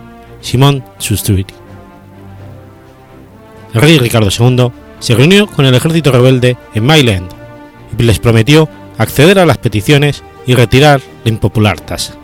Simon 0.43 0.85
Shrewsbury. 1.01 1.47
El 3.73 3.81
rey 3.81 3.99
Ricardo 3.99 4.29
II 4.29 4.70
se 4.99 5.14
reunió 5.14 5.47
con 5.47 5.64
el 5.64 5.75
ejército 5.75 6.12
rebelde 6.12 6.59
en 6.75 6.87
Mile 6.87 7.23
y 7.99 8.03
les 8.03 8.18
prometió 8.18 8.68
acceder 8.99 9.39
a 9.39 9.47
las 9.47 9.57
peticiones 9.57 10.23
y 10.47 10.55
retirar 10.55 11.01
la 11.25 11.31
impopular 11.31 11.81
tasa. 11.81 12.14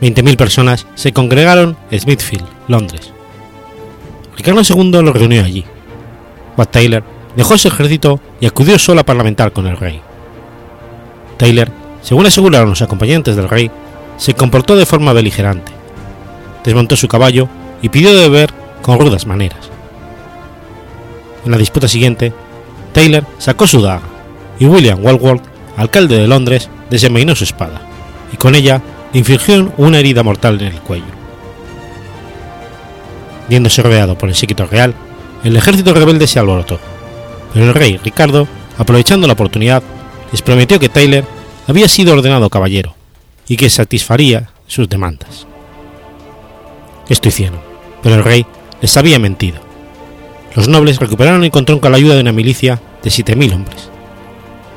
20.000 0.00 0.36
personas 0.36 0.86
se 0.94 1.12
congregaron 1.12 1.76
en 1.90 2.00
Smithfield, 2.00 2.46
Londres, 2.68 3.12
Ricardo 4.36 4.62
II 4.62 5.02
lo 5.02 5.12
reunió 5.12 5.44
allí. 5.44 5.64
Wat 6.56 6.68
Taylor 6.70 7.02
dejó 7.36 7.56
su 7.58 7.68
ejército 7.68 8.20
y 8.40 8.46
acudió 8.46 8.78
solo 8.78 9.00
a 9.00 9.06
parlamentar 9.06 9.52
con 9.52 9.66
el 9.66 9.76
rey. 9.76 10.00
Taylor, 11.36 11.70
según 12.02 12.26
aseguraron 12.26 12.70
los 12.70 12.82
acompañantes 12.82 13.36
del 13.36 13.48
rey, 13.48 13.70
se 14.16 14.34
comportó 14.34 14.76
de 14.76 14.86
forma 14.86 15.12
beligerante, 15.12 15.72
desmontó 16.64 16.96
su 16.96 17.08
caballo 17.08 17.48
y 17.82 17.90
pidió 17.90 18.14
de 18.14 18.28
beber 18.28 18.50
con 18.82 18.98
rudas 18.98 19.26
maneras. 19.26 19.70
En 21.44 21.50
la 21.50 21.58
disputa 21.58 21.88
siguiente, 21.88 22.32
Taylor 22.92 23.24
sacó 23.38 23.66
su 23.66 23.82
daga 23.82 24.02
y 24.58 24.64
William 24.66 25.04
Walworth, 25.04 25.44
alcalde 25.76 26.18
de 26.18 26.26
Londres, 26.26 26.70
desenvainó 26.88 27.34
su 27.34 27.44
espada 27.44 27.82
y 28.32 28.36
con 28.36 28.54
ella 28.54 28.80
infligió 29.12 29.72
una 29.76 29.98
herida 29.98 30.22
mortal 30.22 30.60
en 30.60 30.68
el 30.68 30.80
cuello. 30.80 31.15
Viéndose 33.48 33.82
rodeado 33.82 34.18
por 34.18 34.28
el 34.28 34.34
séquito 34.34 34.66
real, 34.66 34.94
el 35.44 35.56
ejército 35.56 35.94
rebelde 35.94 36.26
se 36.26 36.38
alborotó, 36.38 36.80
pero 37.52 37.66
el 37.66 37.74
rey 37.74 37.98
Ricardo, 38.02 38.48
aprovechando 38.78 39.26
la 39.26 39.34
oportunidad, 39.34 39.82
les 40.32 40.42
prometió 40.42 40.80
que 40.80 40.88
Taylor 40.88 41.24
había 41.66 41.88
sido 41.88 42.12
ordenado 42.12 42.50
caballero 42.50 42.94
y 43.46 43.56
que 43.56 43.70
satisfaría 43.70 44.50
sus 44.66 44.88
demandas. 44.88 45.46
Esto 47.08 47.28
hicieron, 47.28 47.60
pero 48.02 48.16
el 48.16 48.24
rey 48.24 48.46
les 48.80 48.96
había 48.96 49.18
mentido. 49.18 49.60
Los 50.54 50.68
nobles 50.68 50.98
recuperaron 50.98 51.44
el 51.44 51.50
control 51.50 51.80
con 51.80 51.92
la 51.92 51.98
ayuda 51.98 52.14
de 52.14 52.22
una 52.22 52.32
milicia 52.32 52.80
de 53.02 53.10
7.000 53.10 53.54
hombres. 53.54 53.90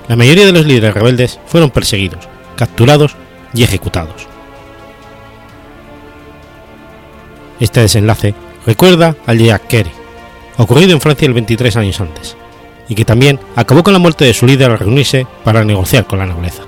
La 0.07 0.15
mayoría 0.15 0.45
de 0.45 0.51
los 0.51 0.65
líderes 0.65 0.93
rebeldes 0.93 1.39
fueron 1.47 1.69
perseguidos, 1.69 2.27
capturados 2.55 3.15
y 3.53 3.63
ejecutados. 3.63 4.27
Este 7.59 7.81
desenlace 7.81 8.33
recuerda 8.65 9.15
al 9.25 9.37
de 9.37 9.59
Kerry, 9.67 9.91
ocurrido 10.57 10.93
en 10.93 11.01
Francia 11.01 11.25
el 11.25 11.33
23 11.33 11.75
años 11.77 12.01
antes, 12.01 12.35
y 12.87 12.95
que 12.95 13.05
también 13.05 13.39
acabó 13.55 13.83
con 13.83 13.93
la 13.93 13.99
muerte 13.99 14.25
de 14.25 14.33
su 14.33 14.45
líder 14.45 14.71
al 14.71 14.79
reunirse 14.79 15.27
para 15.43 15.63
negociar 15.63 16.05
con 16.05 16.19
la 16.19 16.25
nobleza. 16.25 16.63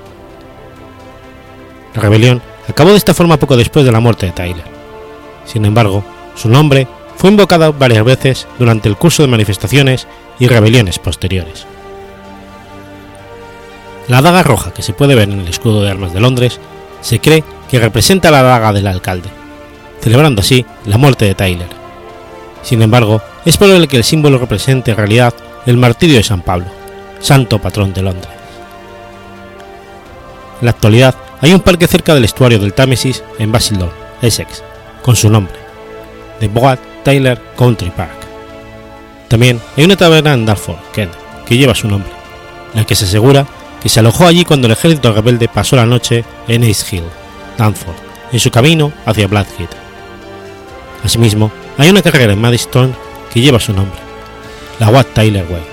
La 1.93 2.01
rebelión 2.01 2.41
acabó 2.67 2.91
de 2.91 2.97
esta 2.97 3.13
forma 3.13 3.37
poco 3.37 3.57
después 3.57 3.85
de 3.85 3.91
la 3.91 3.99
muerte 3.99 4.27
de 4.27 4.31
Tyler. 4.31 4.63
Sin 5.45 5.65
embargo, 5.65 6.03
su 6.35 6.47
nombre 6.47 6.87
fue 7.17 7.29
invocado 7.29 7.73
varias 7.73 8.05
veces 8.05 8.47
durante 8.57 8.87
el 8.87 8.95
curso 8.95 9.23
de 9.23 9.29
manifestaciones 9.29 10.07
y 10.39 10.47
rebeliones 10.47 10.99
posteriores. 10.99 11.65
La 14.07 14.21
daga 14.21 14.43
roja 14.43 14.73
que 14.73 14.81
se 14.81 14.93
puede 14.93 15.15
ver 15.15 15.29
en 15.29 15.41
el 15.41 15.47
escudo 15.47 15.81
de 15.81 15.91
armas 15.91 16.13
de 16.13 16.19
Londres 16.19 16.59
se 17.01 17.19
cree 17.19 17.43
que 17.69 17.79
representa 17.79 18.31
la 18.31 18.41
daga 18.41 18.73
del 18.73 18.87
alcalde, 18.87 19.29
celebrando 20.01 20.41
así 20.41 20.65
la 20.85 20.97
muerte 20.97 21.25
de 21.25 21.35
Tyler. 21.35 21.80
Sin 22.63 22.81
embargo, 22.81 23.21
es 23.45 23.57
probable 23.57 23.87
que 23.87 23.97
el 23.97 24.03
símbolo 24.03 24.37
represente 24.37 24.91
en 24.91 24.97
realidad 24.97 25.33
el 25.65 25.77
martirio 25.77 26.17
de 26.17 26.23
San 26.23 26.41
Pablo, 26.41 26.67
santo 27.19 27.59
patrón 27.59 27.93
de 27.93 28.01
Londres. 28.01 28.31
En 30.59 30.65
la 30.65 30.71
actualidad 30.71 31.15
hay 31.41 31.53
un 31.53 31.59
parque 31.59 31.87
cerca 31.87 32.13
del 32.13 32.25
estuario 32.25 32.59
del 32.59 32.73
Támesis 32.73 33.23
en 33.39 33.51
Basildon, 33.51 33.89
Essex, 34.21 34.63
con 35.01 35.15
su 35.15 35.29
nombre, 35.29 35.55
The 36.39 36.47
Boat 36.47 36.79
Taylor 37.03 37.39
Country 37.57 37.89
Park. 37.89 38.17
También 39.27 39.59
hay 39.75 39.85
una 39.85 39.95
taberna 39.95 40.33
en 40.33 40.45
Dartford, 40.45 40.77
Kent, 40.93 41.13
que 41.45 41.57
lleva 41.57 41.73
su 41.73 41.87
nombre, 41.87 42.11
la 42.73 42.85
que 42.85 42.95
se 42.95 43.05
asegura 43.05 43.47
que 43.81 43.89
se 43.89 43.99
alojó 43.99 44.27
allí 44.27 44.45
cuando 44.45 44.67
el 44.67 44.73
ejército 44.73 45.11
rebelde 45.11 45.47
pasó 45.47 45.75
la 45.75 45.87
noche 45.87 46.23
en 46.47 46.63
Ace 46.63 46.95
Hill, 46.95 47.03
Danford, 47.57 47.95
en 48.31 48.39
su 48.39 48.51
camino 48.51 48.93
hacia 49.05 49.27
Blackheath. 49.27 49.71
Asimismo, 51.03 51.51
hay 51.81 51.89
una 51.89 52.03
carrera 52.03 52.33
en 52.33 52.39
Madison 52.39 52.95
que 53.33 53.41
lleva 53.41 53.59
su 53.59 53.73
nombre, 53.73 53.99
la 54.79 54.89
Watt 54.89 55.15
Taylor 55.15 55.45
Way. 55.49 55.70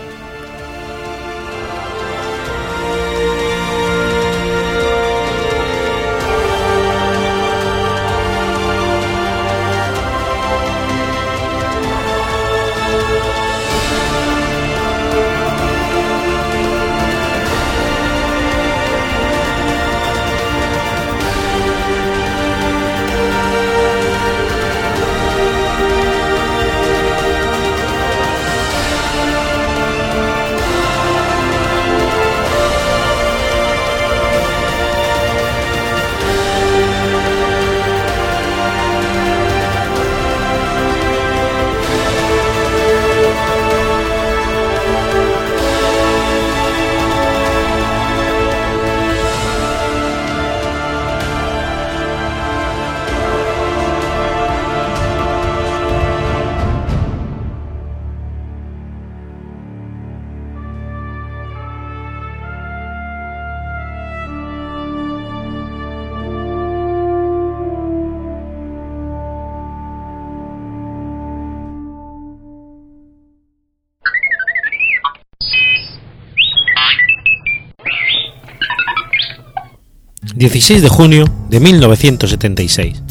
16 80.39 80.83
de 80.83 80.89
junio 80.89 81.25
de 81.51 81.59
1976. 81.59 83.03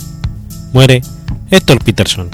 Muere 0.72 1.02
Héctor 1.52 1.84
Peterson. 1.84 2.30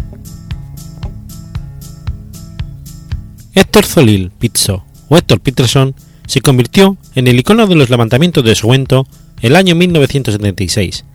Héctor 3.56 3.86
Zolil 3.86 4.30
Pizzo 4.30 4.86
o 5.10 5.18
Héctor 5.18 5.40
Peterson 5.40 5.96
se 6.28 6.42
convirtió 6.42 6.96
en 7.16 7.28
el 7.28 7.40
icono 7.40 7.66
de 7.66 7.74
los 7.74 7.90
levantamientos 7.90 8.44
de 8.44 8.54
Soweto 8.54 9.08
el 9.42 9.56
año 9.56 9.74
1976, 9.74 11.06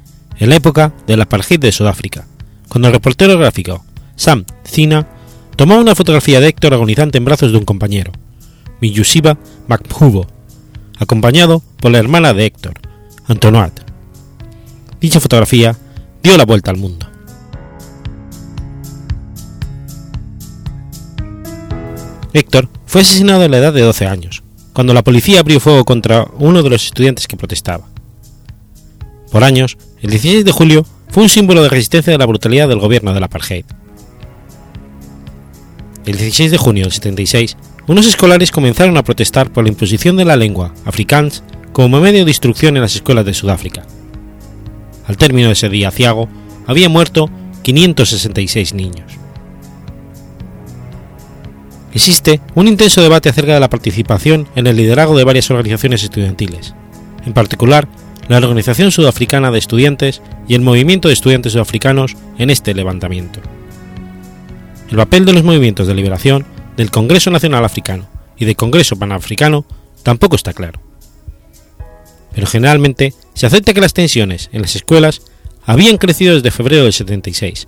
en 0.40 0.48
la 0.48 0.56
época 0.56 0.92
del 1.06 1.22
apartheid 1.22 1.60
de 1.60 1.70
Sudáfrica, 1.70 2.26
cuando 2.68 2.88
el 2.88 2.94
reportero 2.94 3.38
gráfico 3.38 3.84
Sam 4.16 4.44
Zina 4.66 5.06
tomó 5.54 5.78
una 5.78 5.94
fotografía 5.94 6.40
de 6.40 6.48
Héctor 6.48 6.74
agonizante 6.74 7.18
en 7.18 7.24
brazos 7.24 7.52
de 7.52 7.58
un 7.58 7.64
compañero, 7.64 8.10
Miyushiba 8.80 9.38
Makhubo, 9.68 10.26
acompañado 10.98 11.62
por 11.80 11.92
la 11.92 11.98
hermana 11.98 12.34
de 12.34 12.46
Héctor, 12.46 12.87
Antoinette. 13.28 13.82
Dicha 15.00 15.20
fotografía 15.20 15.76
dio 16.22 16.36
la 16.36 16.46
vuelta 16.46 16.70
al 16.70 16.78
mundo. 16.78 17.06
Héctor 22.32 22.68
fue 22.86 23.02
asesinado 23.02 23.42
a 23.42 23.48
la 23.48 23.58
edad 23.58 23.72
de 23.72 23.82
12 23.82 24.06
años, 24.06 24.42
cuando 24.72 24.94
la 24.94 25.04
policía 25.04 25.40
abrió 25.40 25.60
fuego 25.60 25.84
contra 25.84 26.26
uno 26.38 26.62
de 26.62 26.70
los 26.70 26.86
estudiantes 26.86 27.26
que 27.26 27.36
protestaba. 27.36 27.86
Por 29.30 29.44
años, 29.44 29.76
el 30.00 30.10
16 30.10 30.44
de 30.44 30.52
julio 30.52 30.86
fue 31.08 31.22
un 31.22 31.28
símbolo 31.28 31.62
de 31.62 31.68
resistencia 31.68 32.14
a 32.14 32.18
la 32.18 32.26
brutalidad 32.26 32.68
del 32.68 32.78
gobierno 32.78 33.12
del 33.12 33.24
apartheid. 33.24 33.64
El 36.06 36.16
16 36.16 36.50
de 36.50 36.56
junio 36.56 36.84
del 36.84 36.92
76, 36.92 37.56
unos 37.86 38.06
escolares 38.06 38.50
comenzaron 38.50 38.96
a 38.96 39.04
protestar 39.04 39.52
por 39.52 39.64
la 39.64 39.70
imposición 39.70 40.16
de 40.16 40.24
la 40.24 40.36
lengua 40.36 40.72
afrikaans 40.86 41.42
como 41.78 42.00
medio 42.00 42.24
de 42.24 42.30
instrucción 42.32 42.74
en 42.74 42.82
las 42.82 42.96
escuelas 42.96 43.24
de 43.24 43.32
Sudáfrica. 43.32 43.86
Al 45.06 45.16
término 45.16 45.46
de 45.46 45.52
ese 45.52 45.68
día 45.68 45.92
ciago, 45.92 46.28
había 46.66 46.88
muerto 46.88 47.30
566 47.62 48.74
niños. 48.74 49.12
Existe 51.94 52.40
un 52.56 52.66
intenso 52.66 53.00
debate 53.00 53.28
acerca 53.28 53.54
de 53.54 53.60
la 53.60 53.70
participación 53.70 54.48
en 54.56 54.66
el 54.66 54.74
liderazgo 54.74 55.16
de 55.16 55.22
varias 55.22 55.48
organizaciones 55.52 56.02
estudiantiles, 56.02 56.74
en 57.24 57.32
particular 57.32 57.86
la 58.26 58.38
Organización 58.38 58.90
Sudafricana 58.90 59.52
de 59.52 59.60
Estudiantes 59.60 60.20
y 60.48 60.56
el 60.56 60.62
Movimiento 60.62 61.06
de 61.06 61.14
Estudiantes 61.14 61.52
Sudafricanos 61.52 62.16
en 62.38 62.50
este 62.50 62.74
levantamiento. 62.74 63.38
El 64.90 64.96
papel 64.96 65.24
de 65.24 65.32
los 65.32 65.44
movimientos 65.44 65.86
de 65.86 65.94
liberación, 65.94 66.44
del 66.76 66.90
Congreso 66.90 67.30
Nacional 67.30 67.64
Africano 67.64 68.08
y 68.36 68.46
del 68.46 68.56
Congreso 68.56 68.98
Panafricano 68.98 69.64
tampoco 70.02 70.34
está 70.34 70.52
claro 70.52 70.87
pero 72.38 72.46
generalmente 72.46 73.14
se 73.34 73.46
acepta 73.46 73.74
que 73.74 73.80
las 73.80 73.94
tensiones 73.94 74.48
en 74.52 74.62
las 74.62 74.76
escuelas 74.76 75.22
habían 75.64 75.96
crecido 75.96 76.36
desde 76.36 76.52
febrero 76.52 76.84
del 76.84 76.92
76, 76.92 77.66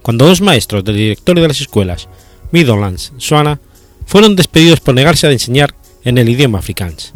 cuando 0.00 0.24
dos 0.24 0.40
maestros 0.40 0.82
del 0.84 0.96
directorio 0.96 1.42
de 1.42 1.48
las 1.48 1.60
escuelas, 1.60 2.08
Midlands 2.50 3.12
Swana, 3.18 3.60
fueron 4.06 4.34
despedidos 4.34 4.80
por 4.80 4.94
negarse 4.94 5.26
a 5.26 5.32
enseñar 5.32 5.74
en 6.02 6.16
el 6.16 6.30
idioma 6.30 6.60
afrikaans. 6.60 7.12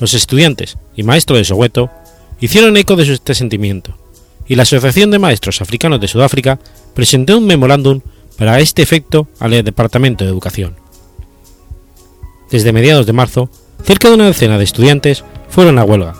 Los 0.00 0.14
estudiantes 0.14 0.78
y 0.96 1.02
maestros 1.02 1.38
de 1.38 1.44
Soweto 1.44 1.90
hicieron 2.40 2.78
eco 2.78 2.96
de 2.96 3.12
este 3.12 3.34
sentimiento 3.34 3.94
y 4.46 4.54
la 4.54 4.62
Asociación 4.62 5.10
de 5.10 5.18
Maestros 5.18 5.60
Africanos 5.60 6.00
de 6.00 6.08
Sudáfrica 6.08 6.58
presentó 6.94 7.36
un 7.36 7.44
memorándum 7.44 8.00
para 8.38 8.58
este 8.60 8.80
efecto 8.80 9.28
al 9.38 9.50
Departamento 9.50 10.24
de 10.24 10.30
Educación. 10.30 10.76
Desde 12.50 12.72
mediados 12.72 13.04
de 13.04 13.12
marzo, 13.12 13.50
cerca 13.84 14.08
de 14.08 14.14
una 14.14 14.28
decena 14.28 14.56
de 14.56 14.64
estudiantes 14.64 15.24
fueron 15.48 15.78
a 15.78 15.84
huelga, 15.84 16.14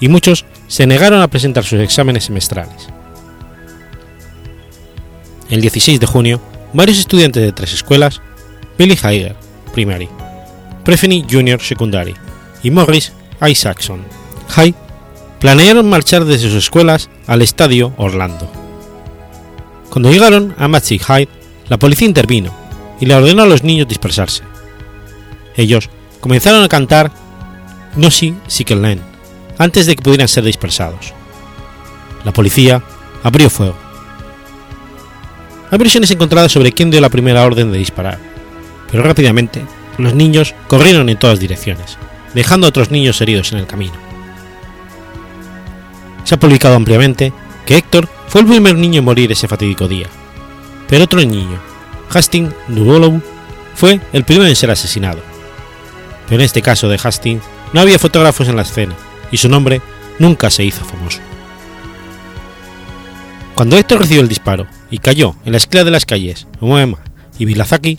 y 0.00 0.08
muchos 0.08 0.44
se 0.68 0.86
negaron 0.86 1.20
a 1.20 1.28
presentar 1.28 1.64
sus 1.64 1.80
exámenes 1.80 2.24
semestrales. 2.24 2.88
El 5.50 5.60
16 5.60 6.00
de 6.00 6.06
junio, 6.06 6.40
varios 6.72 6.98
estudiantes 6.98 7.42
de 7.42 7.52
tres 7.52 7.72
escuelas, 7.72 8.20
Billy 8.78 8.98
Haiger, 9.02 9.36
Primary, 9.72 10.08
Prefeny 10.84 11.24
Junior 11.30 11.60
Secondary 11.60 12.14
y 12.62 12.70
Morris 12.70 13.12
Isaacson 13.46 14.02
High, 14.48 14.74
planearon 15.38 15.88
marchar 15.88 16.24
desde 16.24 16.48
sus 16.48 16.58
escuelas 16.58 17.10
al 17.26 17.42
estadio 17.42 17.92
Orlando. 17.96 18.50
Cuando 19.90 20.10
llegaron 20.10 20.54
a 20.58 20.66
Magic 20.68 21.02
High, 21.02 21.28
la 21.68 21.78
policía 21.78 22.08
intervino 22.08 22.52
y 23.00 23.06
le 23.06 23.14
ordenó 23.14 23.42
a 23.42 23.46
los 23.46 23.62
niños 23.62 23.86
dispersarse. 23.86 24.42
Ellos 25.56 25.88
comenzaron 26.20 26.62
a 26.62 26.68
cantar 26.68 27.12
No 27.96 28.10
si 28.10 28.34
Sikelen 28.46 29.00
antes 29.58 29.86
de 29.86 29.94
que 29.94 30.02
pudieran 30.02 30.28
ser 30.28 30.44
dispersados. 30.44 31.12
La 32.24 32.32
policía 32.32 32.82
abrió 33.22 33.50
fuego. 33.50 33.76
Hay 35.70 35.78
versiones 35.78 36.10
encontradas 36.10 36.52
sobre 36.52 36.72
quién 36.72 36.90
dio 36.90 37.00
la 37.00 37.08
primera 37.08 37.44
orden 37.44 37.72
de 37.72 37.78
disparar, 37.78 38.18
pero 38.90 39.02
rápidamente 39.02 39.64
los 39.98 40.14
niños 40.14 40.54
corrieron 40.66 41.08
en 41.08 41.18
todas 41.18 41.40
direcciones, 41.40 41.98
dejando 42.34 42.66
a 42.66 42.70
otros 42.70 42.90
niños 42.90 43.20
heridos 43.20 43.52
en 43.52 43.58
el 43.58 43.66
camino. 43.66 43.94
Se 46.24 46.34
ha 46.34 46.40
publicado 46.40 46.74
ampliamente 46.74 47.32
que 47.66 47.76
Héctor 47.76 48.08
fue 48.28 48.40
el 48.40 48.46
primer 48.46 48.76
niño 48.76 49.00
en 49.00 49.04
morir 49.04 49.30
ese 49.30 49.48
fatídico 49.48 49.88
día, 49.88 50.06
pero 50.88 51.04
otro 51.04 51.20
niño, 51.20 51.60
Hastings 52.10 52.54
Dubolow, 52.68 53.20
fue 53.74 54.00
el 54.12 54.24
primero 54.24 54.48
en 54.48 54.56
ser 54.56 54.70
asesinado. 54.70 55.20
Pero 56.28 56.40
en 56.40 56.46
este 56.46 56.62
caso 56.62 56.88
de 56.88 56.98
Hastings 57.02 57.42
no 57.74 57.80
había 57.80 57.98
fotógrafos 57.98 58.48
en 58.48 58.54
la 58.54 58.62
escena 58.62 58.94
y 59.32 59.36
su 59.36 59.48
nombre 59.48 59.82
nunca 60.20 60.48
se 60.48 60.64
hizo 60.64 60.84
famoso. 60.84 61.18
Cuando 63.56 63.76
Héctor 63.76 63.98
recibió 63.98 64.22
el 64.22 64.28
disparo 64.28 64.68
y 64.90 64.98
cayó 64.98 65.34
en 65.44 65.52
la 65.52 65.58
esquina 65.58 65.82
de 65.82 65.90
las 65.90 66.06
calles 66.06 66.46
Moema 66.60 66.98
y 67.36 67.44
Vilazaki, 67.44 67.98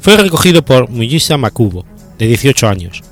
fue 0.00 0.16
recogido 0.16 0.64
por 0.64 0.88
Mujisa 0.88 1.36
Makubo, 1.36 1.84
de 2.18 2.28
18 2.28 2.68
años, 2.68 3.02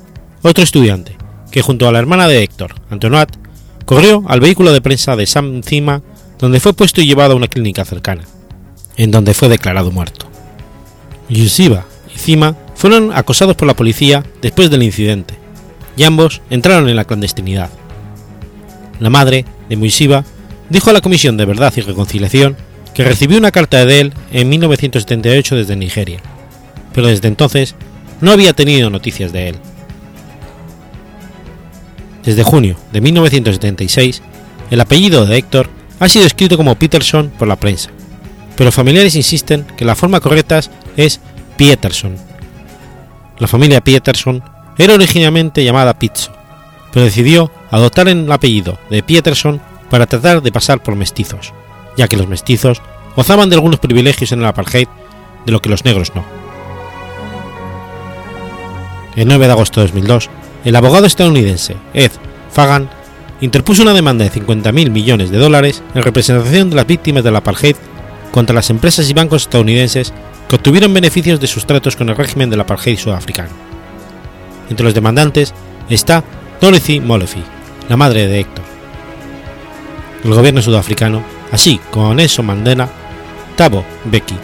otro 0.43 0.63
estudiante, 0.63 1.17
que 1.51 1.63
junto 1.63 1.89
a 1.89 1.93
la 1.93 1.99
hermana 1.99 2.29
de 2.29 2.45
Héctor, 2.45 2.77
Antoinette, 2.91 3.37
corrió 3.85 4.23
al 4.29 4.39
vehículo 4.39 4.73
de 4.73 4.81
prensa 4.81 5.17
de 5.17 5.27
Sam 5.27 5.63
Cima, 5.65 6.01
donde 6.39 6.61
fue 6.61 6.75
puesto 6.75 7.01
y 7.01 7.07
llevado 7.07 7.33
a 7.33 7.37
una 7.37 7.49
clínica 7.49 7.85
cercana, 7.85 8.23
en 8.97 9.11
donde 9.11 9.35
fue 9.35 9.49
declarado 9.49 9.91
muerto. 9.91 10.27
Yusiba 11.29 11.87
y 12.15 12.19
Cima 12.19 12.57
fueron 12.77 13.13
acosados 13.13 13.57
por 13.57 13.67
la 13.67 13.75
policía 13.75 14.25
después 14.41 14.71
del 14.71 14.85
incidente, 14.85 15.44
y 15.97 16.05
ambos 16.05 16.43
entraron 16.51 16.89
en 16.89 16.97
la 16.97 17.05
clandestinidad. 17.05 17.71
La 19.01 19.11
madre 19.11 19.45
de 19.69 19.77
Muisiba 19.77 20.25
dijo 20.71 20.91
a 20.91 20.93
la 20.93 21.01
Comisión 21.01 21.37
de 21.37 21.45
Verdad 21.45 21.73
y 21.77 21.81
Reconciliación 21.81 22.57
que 22.95 23.05
recibió 23.05 23.39
una 23.39 23.51
carta 23.51 23.85
de 23.85 24.01
él 24.01 24.15
en 24.33 24.49
1978 24.49 25.57
desde 25.57 25.77
Nigeria, 25.77 26.21
pero 26.93 27.09
desde 27.09 27.29
entonces 27.29 27.75
no 28.21 28.31
había 28.31 28.53
tenido 28.53 28.89
noticias 28.89 29.33
de 29.33 29.49
él. 29.49 29.57
Desde 32.25 32.43
junio 32.45 32.77
de 32.93 33.01
1976, 33.01 34.23
el 34.71 34.81
apellido 34.81 35.27
de 35.27 35.37
Héctor 35.37 35.69
ha 36.01 36.09
sido 36.09 36.25
escrito 36.25 36.57
como 36.57 36.77
Peterson 36.77 37.31
por 37.39 37.49
la 37.49 37.57
prensa, 37.57 37.91
pero 38.57 38.73
familiares 38.73 39.17
insisten 39.17 39.67
que 39.77 39.85
la 39.85 39.95
forma 39.95 40.21
correcta 40.21 40.61
es 40.97 41.21
Pieterson. 41.57 42.17
La 43.39 43.49
familia 43.49 43.83
Pieterson 43.83 44.43
era 44.79 44.95
originalmente 44.95 45.65
llamada 45.65 45.99
Pizzo, 45.99 46.33
pero 46.93 47.05
decidió 47.05 47.51
adoptar 47.71 48.09
el 48.09 48.31
apellido 48.31 48.79
de 48.91 49.03
Pieterson 49.03 49.61
para 49.91 50.07
tratar 50.07 50.43
de 50.43 50.53
pasar 50.53 50.83
por 50.83 50.97
mestizos, 50.97 51.53
ya 51.97 52.09
que 52.09 52.17
los 52.17 52.29
mestizos 52.29 52.83
gozaban 53.17 53.49
de 53.49 53.57
algunos 53.57 53.81
privilegios 53.81 54.33
en 54.33 54.41
el 54.41 54.47
apartheid 54.47 54.89
de 55.47 55.53
lo 55.53 55.61
que 55.61 55.69
los 55.69 55.85
negros 55.85 56.13
no. 56.15 56.25
El 59.17 59.29
9 59.29 59.47
de 59.47 59.53
agosto 59.53 59.81
de 59.81 59.87
2002, 59.87 60.31
el 60.65 60.77
abogado 60.77 61.07
estadounidense 61.07 61.77
Ed 61.93 62.11
Fagan 62.51 62.89
interpuso 63.41 63.83
una 63.83 63.93
demanda 63.93 64.25
de 64.25 64.33
50.000 64.33 64.91
millones 64.91 65.31
de 65.31 65.39
dólares 65.39 65.83
en 65.95 66.03
representación 66.03 66.71
de 66.71 66.77
las 66.77 66.87
víctimas 66.87 67.23
del 67.23 67.37
apartheid 67.37 67.77
contra 68.33 68.55
las 68.55 68.71
empresas 68.71 69.09
y 69.09 69.15
bancos 69.15 69.43
estadounidenses 69.43 70.13
que 70.49 70.57
obtuvieron 70.57 70.95
beneficios 70.95 71.39
de 71.41 71.47
sus 71.47 71.67
tratos 71.67 71.95
con 71.95 72.09
el 72.09 72.17
régimen 72.17 72.51
del 72.51 72.61
apartheid 72.61 72.99
sudafricano. 72.99 73.74
Entre 74.71 74.85
los 74.85 74.95
demandantes 74.95 75.55
está 75.89 76.25
Dorothy 76.61 77.01
Molefi, 77.01 77.43
la 77.89 77.97
madre 77.97 78.27
de 78.27 78.41
Héctor. 78.41 78.65
El 80.25 80.35
gobierno 80.35 80.63
sudafricano, 80.63 81.23
así 81.53 81.81
como 81.91 82.15
Nelson 82.15 82.47
Mandela, 82.47 82.89
Thabo 83.57 83.85
Mbeki 84.07 84.37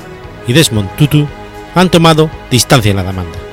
y 0.47 0.53
Desmond 0.53 0.95
Tutu, 0.97 1.27
han 1.75 1.91
tomado 1.91 2.31
distancia 2.51 2.91
en 2.91 2.97
la 2.97 3.05
demanda. 3.05 3.50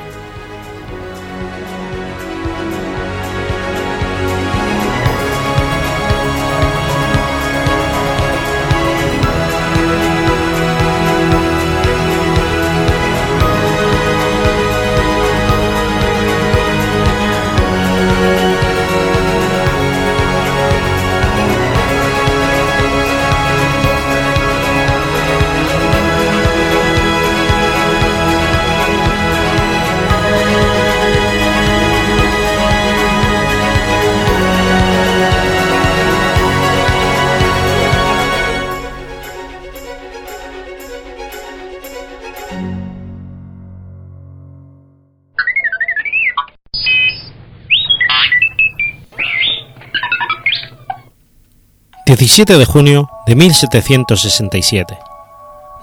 17 52.17 52.57
de 52.57 52.65
junio 52.65 53.11
de 53.27 53.35
1767. 53.35 54.97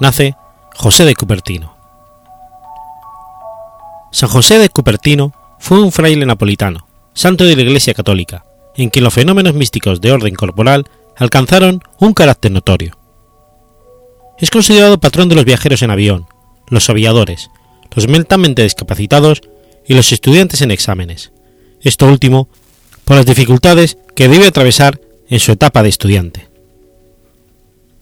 Nace 0.00 0.34
José 0.74 1.04
de 1.04 1.14
Cupertino. 1.14 1.76
San 4.10 4.28
José 4.28 4.58
de 4.58 4.68
Cupertino 4.68 5.32
fue 5.60 5.80
un 5.80 5.92
fraile 5.92 6.26
napolitano, 6.26 6.88
santo 7.12 7.44
de 7.44 7.54
la 7.54 7.62
Iglesia 7.62 7.94
Católica, 7.94 8.44
en 8.74 8.90
quien 8.90 9.04
los 9.04 9.14
fenómenos 9.14 9.54
místicos 9.54 10.00
de 10.00 10.10
orden 10.10 10.34
corporal 10.34 10.88
alcanzaron 11.16 11.80
un 12.00 12.14
carácter 12.14 12.50
notorio. 12.50 12.98
Es 14.40 14.50
considerado 14.50 14.98
patrón 14.98 15.28
de 15.28 15.36
los 15.36 15.44
viajeros 15.44 15.82
en 15.82 15.92
avión, 15.92 16.26
los 16.68 16.90
aviadores, 16.90 17.48
los 17.94 18.08
mentalmente 18.08 18.64
discapacitados 18.64 19.40
y 19.86 19.94
los 19.94 20.10
estudiantes 20.10 20.62
en 20.62 20.72
exámenes, 20.72 21.30
esto 21.80 22.06
último 22.06 22.48
por 23.04 23.16
las 23.16 23.26
dificultades 23.26 23.98
que 24.16 24.26
debe 24.26 24.48
atravesar 24.48 24.98
en 25.34 25.40
su 25.40 25.50
etapa 25.50 25.82
de 25.82 25.88
estudiante. 25.88 26.48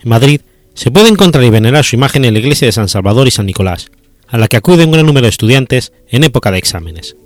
En 0.02 0.10
Madrid 0.10 0.42
se 0.74 0.90
puede 0.90 1.08
encontrar 1.08 1.42
y 1.42 1.48
venerar 1.48 1.82
su 1.82 1.96
imagen 1.96 2.26
en 2.26 2.34
la 2.34 2.40
iglesia 2.40 2.66
de 2.66 2.72
San 2.72 2.90
Salvador 2.90 3.26
y 3.26 3.30
San 3.30 3.46
Nicolás, 3.46 3.90
a 4.28 4.36
la 4.36 4.48
que 4.48 4.58
acuden 4.58 4.88
un 4.88 4.92
gran 4.92 5.06
número 5.06 5.24
de 5.24 5.30
estudiantes 5.30 5.94
en 6.08 6.24
época 6.24 6.50
de 6.50 6.58
exámenes. 6.58 7.16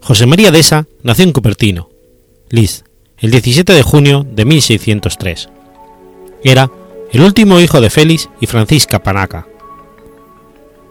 José 0.00 0.24
María 0.24 0.50
Deza 0.50 0.86
nació 1.02 1.24
en 1.24 1.32
Cupertino, 1.32 1.90
Liz, 2.48 2.84
el 3.18 3.32
17 3.32 3.70
de 3.74 3.82
junio 3.82 4.26
de 4.26 4.46
1603. 4.46 5.50
Era 6.42 6.70
el 7.12 7.20
último 7.20 7.60
hijo 7.60 7.82
de 7.82 7.90
Félix 7.90 8.30
y 8.40 8.46
Francisca 8.46 9.02
Panaca. 9.02 9.46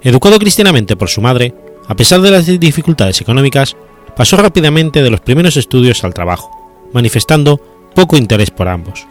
Educado 0.04 0.38
cristianamente 0.38 0.96
por 0.96 1.10
su 1.10 1.22
madre, 1.22 1.56
a 1.88 1.96
pesar 1.96 2.22
de 2.22 2.30
las 2.30 2.46
dificultades 2.46 3.20
económicas, 3.20 3.76
pasó 4.18 4.36
rápidamente 4.36 5.04
de 5.04 5.12
los 5.12 5.22
primeros 5.22 5.56
estudios 5.56 6.04
al 6.04 6.14
trabajo, 6.14 6.52
manifestando 6.92 7.62
poco 7.94 8.18
interés 8.18 8.50
por 8.50 8.68
ambos. 8.68 9.06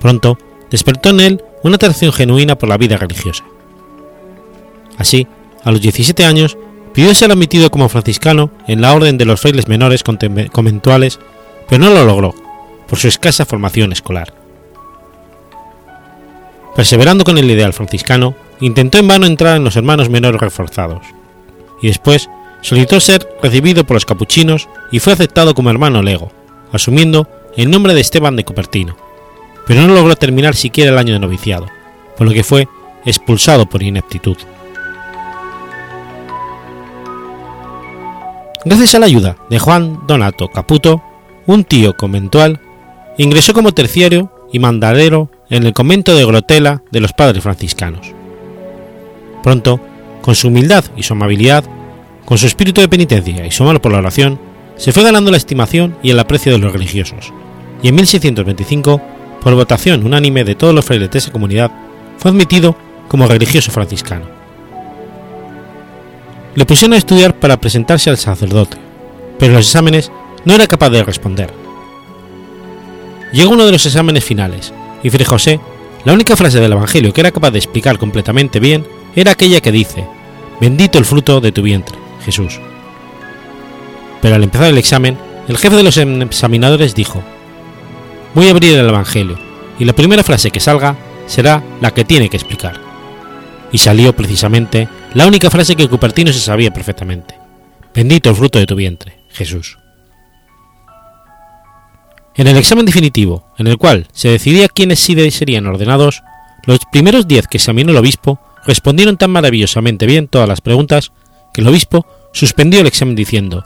Pronto 0.00 0.38
despertó 0.70 1.10
en 1.10 1.20
él 1.20 1.44
una 1.62 1.76
atracción 1.76 2.12
genuina 2.12 2.56
por 2.56 2.68
la 2.70 2.78
vida 2.78 2.96
religiosa. 2.96 3.44
Así, 4.96 5.26
a 5.62 5.70
los 5.70 5.80
17 5.82 6.24
años, 6.24 6.56
pidió 6.94 7.14
ser 7.14 7.30
admitido 7.30 7.70
como 7.70 7.88
franciscano 7.88 8.50
en 8.66 8.80
la 8.80 8.94
orden 8.94 9.18
de 9.18 9.26
los 9.26 9.40
frailes 9.40 9.68
menores 9.68 10.02
conventuales, 10.02 11.20
pero 11.68 11.84
no 11.84 11.90
lo 11.90 12.04
logró, 12.04 12.34
por 12.88 12.98
su 12.98 13.08
escasa 13.08 13.44
formación 13.44 13.92
escolar. 13.92 14.32
Perseverando 16.74 17.24
con 17.24 17.36
el 17.36 17.50
ideal 17.50 17.74
franciscano, 17.74 18.34
intentó 18.60 18.98
en 18.98 19.08
vano 19.08 19.26
entrar 19.26 19.56
en 19.56 19.64
los 19.64 19.76
hermanos 19.76 20.08
menores 20.08 20.40
reforzados, 20.40 21.04
y 21.82 21.88
después 21.88 22.30
solicitó 22.60 23.00
ser 23.00 23.28
recibido 23.42 23.84
por 23.84 23.94
los 23.94 24.06
capuchinos 24.06 24.68
y 24.90 24.98
fue 24.98 25.12
aceptado 25.12 25.54
como 25.54 25.70
hermano 25.70 26.02
lego, 26.02 26.32
asumiendo 26.72 27.28
el 27.56 27.70
nombre 27.70 27.94
de 27.94 28.00
Esteban 28.00 28.36
de 28.36 28.44
Cupertino, 28.44 28.96
pero 29.66 29.82
no 29.82 29.94
logró 29.94 30.16
terminar 30.16 30.54
siquiera 30.54 30.90
el 30.90 30.98
año 30.98 31.12
de 31.12 31.20
noviciado, 31.20 31.66
por 32.16 32.26
lo 32.26 32.32
que 32.32 32.44
fue 32.44 32.68
expulsado 33.04 33.66
por 33.66 33.82
ineptitud. 33.82 34.36
Gracias 38.64 38.94
a 38.94 38.98
la 38.98 39.06
ayuda 39.06 39.36
de 39.48 39.58
Juan 39.58 40.00
Donato 40.06 40.48
Caputo, 40.48 41.02
un 41.46 41.64
tío 41.64 41.96
conventual, 41.96 42.60
ingresó 43.16 43.54
como 43.54 43.72
terciario 43.72 44.32
y 44.52 44.58
mandadero 44.58 45.30
en 45.48 45.64
el 45.64 45.72
convento 45.72 46.14
de 46.14 46.26
Grotela 46.26 46.82
de 46.90 47.00
los 47.00 47.12
padres 47.12 47.42
franciscanos. 47.42 48.12
Pronto, 49.42 49.80
con 50.20 50.34
su 50.34 50.48
humildad 50.48 50.84
y 50.96 51.02
su 51.02 51.14
amabilidad, 51.14 51.64
con 52.28 52.36
su 52.36 52.44
espíritu 52.44 52.82
de 52.82 52.90
penitencia 52.90 53.46
y 53.46 53.50
su 53.50 53.62
amor 53.62 53.80
por 53.80 53.90
la 53.90 54.00
oración, 54.00 54.38
se 54.76 54.92
fue 54.92 55.02
ganando 55.02 55.30
la 55.30 55.38
estimación 55.38 55.96
y 56.02 56.10
el 56.10 56.18
aprecio 56.18 56.52
de 56.52 56.58
los 56.58 56.74
religiosos, 56.74 57.32
y 57.82 57.88
en 57.88 57.94
1625, 57.94 59.00
por 59.40 59.54
votación 59.54 60.04
unánime 60.04 60.44
de 60.44 60.54
todos 60.54 60.74
los 60.74 60.84
frailes 60.84 61.10
de 61.10 61.20
esa 61.20 61.32
comunidad, 61.32 61.70
fue 62.18 62.30
admitido 62.30 62.76
como 63.08 63.26
religioso 63.26 63.70
franciscano. 63.70 64.26
Le 66.54 66.66
pusieron 66.66 66.92
a 66.92 66.98
estudiar 66.98 67.34
para 67.34 67.58
presentarse 67.58 68.10
al 68.10 68.18
sacerdote, 68.18 68.76
pero 69.38 69.52
en 69.52 69.56
los 69.56 69.66
exámenes 69.66 70.12
no 70.44 70.52
era 70.52 70.66
capaz 70.66 70.90
de 70.90 71.04
responder. 71.04 71.50
Llegó 73.32 73.52
uno 73.52 73.64
de 73.64 73.72
los 73.72 73.86
exámenes 73.86 74.22
finales, 74.22 74.74
y 75.02 75.08
Fray 75.08 75.24
José, 75.24 75.60
la 76.04 76.12
única 76.12 76.36
frase 76.36 76.60
del 76.60 76.72
Evangelio 76.72 77.14
que 77.14 77.22
era 77.22 77.32
capaz 77.32 77.52
de 77.52 77.58
explicar 77.58 77.96
completamente 77.96 78.60
bien 78.60 78.86
era 79.16 79.32
aquella 79.32 79.62
que 79.62 79.72
dice, 79.72 80.06
Bendito 80.60 80.98
el 80.98 81.06
fruto 81.06 81.40
de 81.40 81.52
tu 81.52 81.62
vientre, 81.62 81.97
Jesús. 82.24 82.60
Pero 84.20 84.34
al 84.34 84.44
empezar 84.44 84.68
el 84.68 84.78
examen, 84.78 85.18
el 85.48 85.58
jefe 85.58 85.76
de 85.76 85.82
los 85.82 85.96
examinadores 85.96 86.94
dijo, 86.94 87.22
Voy 88.34 88.48
a 88.48 88.50
abrir 88.50 88.76
el 88.76 88.88
Evangelio, 88.88 89.38
y 89.78 89.84
la 89.84 89.92
primera 89.92 90.22
frase 90.22 90.50
que 90.50 90.60
salga 90.60 90.96
será 91.26 91.62
la 91.80 91.92
que 91.92 92.04
tiene 92.04 92.28
que 92.28 92.36
explicar. 92.36 92.80
Y 93.72 93.78
salió 93.78 94.14
precisamente 94.14 94.88
la 95.14 95.26
única 95.26 95.50
frase 95.50 95.76
que 95.76 95.88
Cupertino 95.88 96.32
se 96.32 96.40
sabía 96.40 96.72
perfectamente. 96.72 97.34
Bendito 97.94 98.30
el 98.30 98.36
fruto 98.36 98.58
de 98.58 98.66
tu 98.66 98.74
vientre, 98.74 99.18
Jesús. 99.30 99.78
En 102.34 102.46
el 102.46 102.56
examen 102.56 102.86
definitivo, 102.86 103.44
en 103.58 103.66
el 103.66 103.78
cual 103.78 104.06
se 104.12 104.28
decidía 104.28 104.68
quiénes 104.68 105.00
sí 105.00 105.30
serían 105.30 105.66
ordenados, 105.66 106.22
los 106.64 106.78
primeros 106.92 107.26
diez 107.26 107.48
que 107.48 107.56
examinó 107.56 107.90
el 107.90 107.96
obispo 107.96 108.38
respondieron 108.64 109.16
tan 109.16 109.30
maravillosamente 109.30 110.06
bien 110.06 110.28
todas 110.28 110.48
las 110.48 110.60
preguntas 110.60 111.12
el 111.60 111.68
obispo 111.68 112.06
suspendió 112.32 112.80
el 112.80 112.86
examen 112.86 113.14
diciendo, 113.14 113.64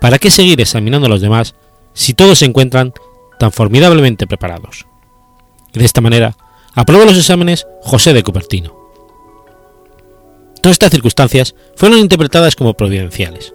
¿para 0.00 0.18
qué 0.18 0.30
seguir 0.30 0.60
examinando 0.60 1.06
a 1.06 1.10
los 1.10 1.20
demás 1.20 1.54
si 1.92 2.14
todos 2.14 2.38
se 2.38 2.44
encuentran 2.44 2.92
tan 3.38 3.52
formidablemente 3.52 4.26
preparados? 4.26 4.86
De 5.72 5.84
esta 5.84 6.00
manera 6.00 6.36
aprobó 6.74 7.04
los 7.04 7.16
exámenes 7.16 7.66
José 7.82 8.12
de 8.12 8.22
Cupertino. 8.22 8.76
Todas 10.62 10.74
estas 10.74 10.90
circunstancias 10.90 11.54
fueron 11.74 11.98
interpretadas 11.98 12.54
como 12.54 12.74
providenciales. 12.74 13.54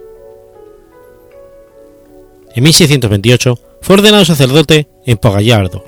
En 2.54 2.64
1628 2.64 3.58
fue 3.80 3.94
ordenado 3.96 4.24
sacerdote 4.24 4.88
en 5.04 5.18
Pogallardo. 5.18 5.84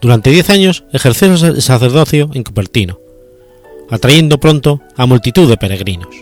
Durante 0.00 0.30
diez 0.30 0.50
años 0.50 0.84
ejerció 0.92 1.32
el 1.32 1.62
sacerdocio 1.62 2.30
en 2.34 2.44
Cupertino, 2.44 3.00
atrayendo 3.90 4.38
pronto 4.38 4.80
a 4.96 5.06
multitud 5.06 5.48
de 5.48 5.56
peregrinos. 5.56 6.14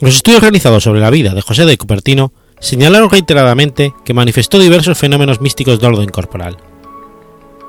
Los 0.00 0.14
estudios 0.14 0.42
realizados 0.42 0.84
sobre 0.84 1.00
la 1.00 1.10
vida 1.10 1.34
de 1.34 1.42
José 1.42 1.66
de 1.66 1.76
Cupertino 1.76 2.32
señalaron 2.60 3.10
reiteradamente 3.10 3.92
que 4.04 4.14
manifestó 4.14 4.60
diversos 4.60 4.96
fenómenos 4.96 5.40
místicos 5.40 5.80
de 5.80 5.86
orden 5.88 6.08
corporal. 6.08 6.56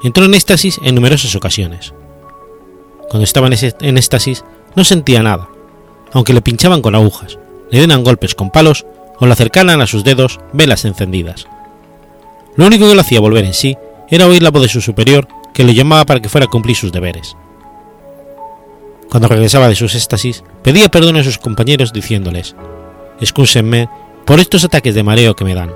Entró 0.04 0.26
en 0.26 0.36
éxtasis 0.36 0.80
en 0.84 0.94
numerosas 0.94 1.36
ocasiones. 1.36 1.94
Cuando 3.10 3.24
estaba 3.24 3.48
en 3.48 3.98
éxtasis 3.98 4.46
no 4.76 4.84
sentía 4.84 5.24
nada, 5.24 5.50
aunque 6.14 6.34
le 6.34 6.42
pinchaban 6.42 6.84
con 6.84 6.94
agujas, 6.94 7.40
le 7.72 7.80
dieran 7.80 8.04
golpes 8.04 8.36
con 8.36 8.52
palos 8.52 8.86
o 9.20 9.26
le 9.26 9.34
acercaran 9.34 9.82
a 9.82 9.88
sus 9.88 10.04
dedos 10.04 10.40
velas 10.54 10.86
encendidas. 10.86 11.48
Lo 12.56 12.68
único 12.68 12.88
que 12.88 12.96
lo 12.96 13.02
hacía 13.02 13.20
volver 13.20 13.46
en 13.46 13.56
sí 13.56 13.76
era 14.08 14.28
oír 14.28 14.44
la 14.44 14.52
voz 14.52 14.62
de 14.62 14.70
su 14.70 14.82
superior 14.82 15.28
que 15.54 15.64
le 15.64 15.74
llamaba 15.74 16.06
para 16.06 16.20
que 16.20 16.30
fuera 16.30 16.46
a 16.46 16.50
cumplir 16.50 16.76
sus 16.76 16.92
deberes. 16.92 17.36
Cuando 19.10 19.28
regresaba 19.28 19.68
de 19.68 19.76
sus 19.76 19.96
éxtasis, 19.96 20.44
pedía 20.64 20.90
perdón 20.90 21.18
a 21.18 21.24
sus 21.24 21.38
compañeros 21.38 21.92
diciéndoles, 21.92 22.56
excúsenme 23.20 23.90
por 24.26 24.40
estos 24.40 24.64
ataques 24.64 24.94
de 24.94 25.04
mareo 25.04 25.36
que 25.36 25.46
me 25.46 25.56
dan. 25.56 25.72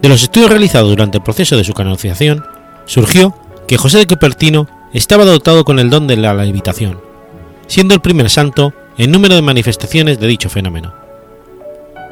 De 0.00 0.08
los 0.08 0.22
estudios 0.22 0.50
realizados 0.50 0.88
durante 0.88 1.18
el 1.18 1.24
proceso 1.24 1.56
de 1.56 1.64
su 1.64 1.74
canonización, 1.74 2.44
surgió 2.86 3.34
que 3.66 3.76
José 3.76 3.98
de 3.98 4.06
Cupertino 4.06 4.68
estaba 4.92 5.24
dotado 5.24 5.64
con 5.64 5.80
el 5.80 5.90
don 5.90 6.06
de 6.06 6.16
la 6.16 6.32
levitación, 6.32 7.00
siendo 7.66 7.94
el 7.94 8.00
primer 8.00 8.30
santo 8.30 8.72
en 8.96 9.10
número 9.10 9.34
de 9.34 9.42
manifestaciones 9.42 10.20
de 10.20 10.28
dicho 10.28 10.48
fenómeno. 10.48 10.94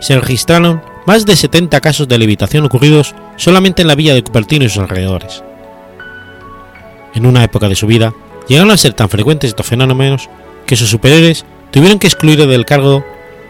Se 0.00 0.18
registraron 0.18 0.82
más 1.06 1.24
de 1.24 1.36
70 1.36 1.80
casos 1.80 2.08
de 2.08 2.18
levitación 2.18 2.64
ocurridos 2.64 3.14
solamente 3.36 3.82
en 3.82 3.88
la 3.88 3.94
villa 3.94 4.14
de 4.14 4.24
Cupertino 4.24 4.64
y 4.64 4.68
sus 4.68 4.82
alrededores. 4.82 5.44
En 7.14 7.24
una 7.24 7.44
época 7.44 7.68
de 7.68 7.76
su 7.76 7.86
vida, 7.86 8.12
llegaron 8.48 8.70
a 8.70 8.76
ser 8.76 8.92
tan 8.94 9.08
frecuentes 9.08 9.48
estos 9.48 9.66
fenómenos 9.66 10.28
que 10.66 10.76
sus 10.76 10.90
superiores 10.90 11.44
tuvieron 11.70 11.98
que 11.98 12.06
excluirle 12.06 12.46
del 12.46 12.64
cargo 12.64 13.04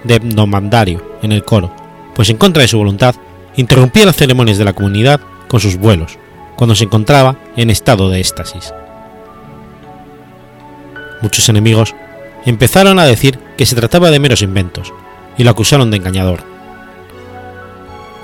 de 0.05 0.21
mandario 0.47 1.19
en 1.23 1.33
el 1.33 1.45
coro, 1.45 1.75
pues 2.15 2.29
en 2.31 2.37
contra 2.37 2.63
de 2.63 2.69
su 2.69 2.79
voluntad 2.79 3.15
interrumpía 3.57 4.07
las 4.07 4.17
ceremonias 4.17 4.59
de 4.59 4.65
la 4.65 4.73
comunidad 4.73 5.21
con 5.49 5.61
sus 5.61 5.77
vuelos, 5.77 6.19
cuando 6.57 6.75
se 6.75 6.85
encontraba 6.85 7.37
en 7.57 7.71
estado 7.71 8.09
de 8.11 8.21
éxtasis. 8.21 8.73
Muchos 11.23 11.49
enemigos 11.49 11.95
empezaron 12.45 12.99
a 12.99 13.05
decir 13.05 13.39
que 13.57 13.67
se 13.67 13.77
trataba 13.77 14.11
de 14.11 14.21
meros 14.21 14.43
inventos, 14.43 14.93
y 15.39 15.45
lo 15.45 15.51
acusaron 15.51 15.91
de 15.91 15.99
engañador. 15.99 16.43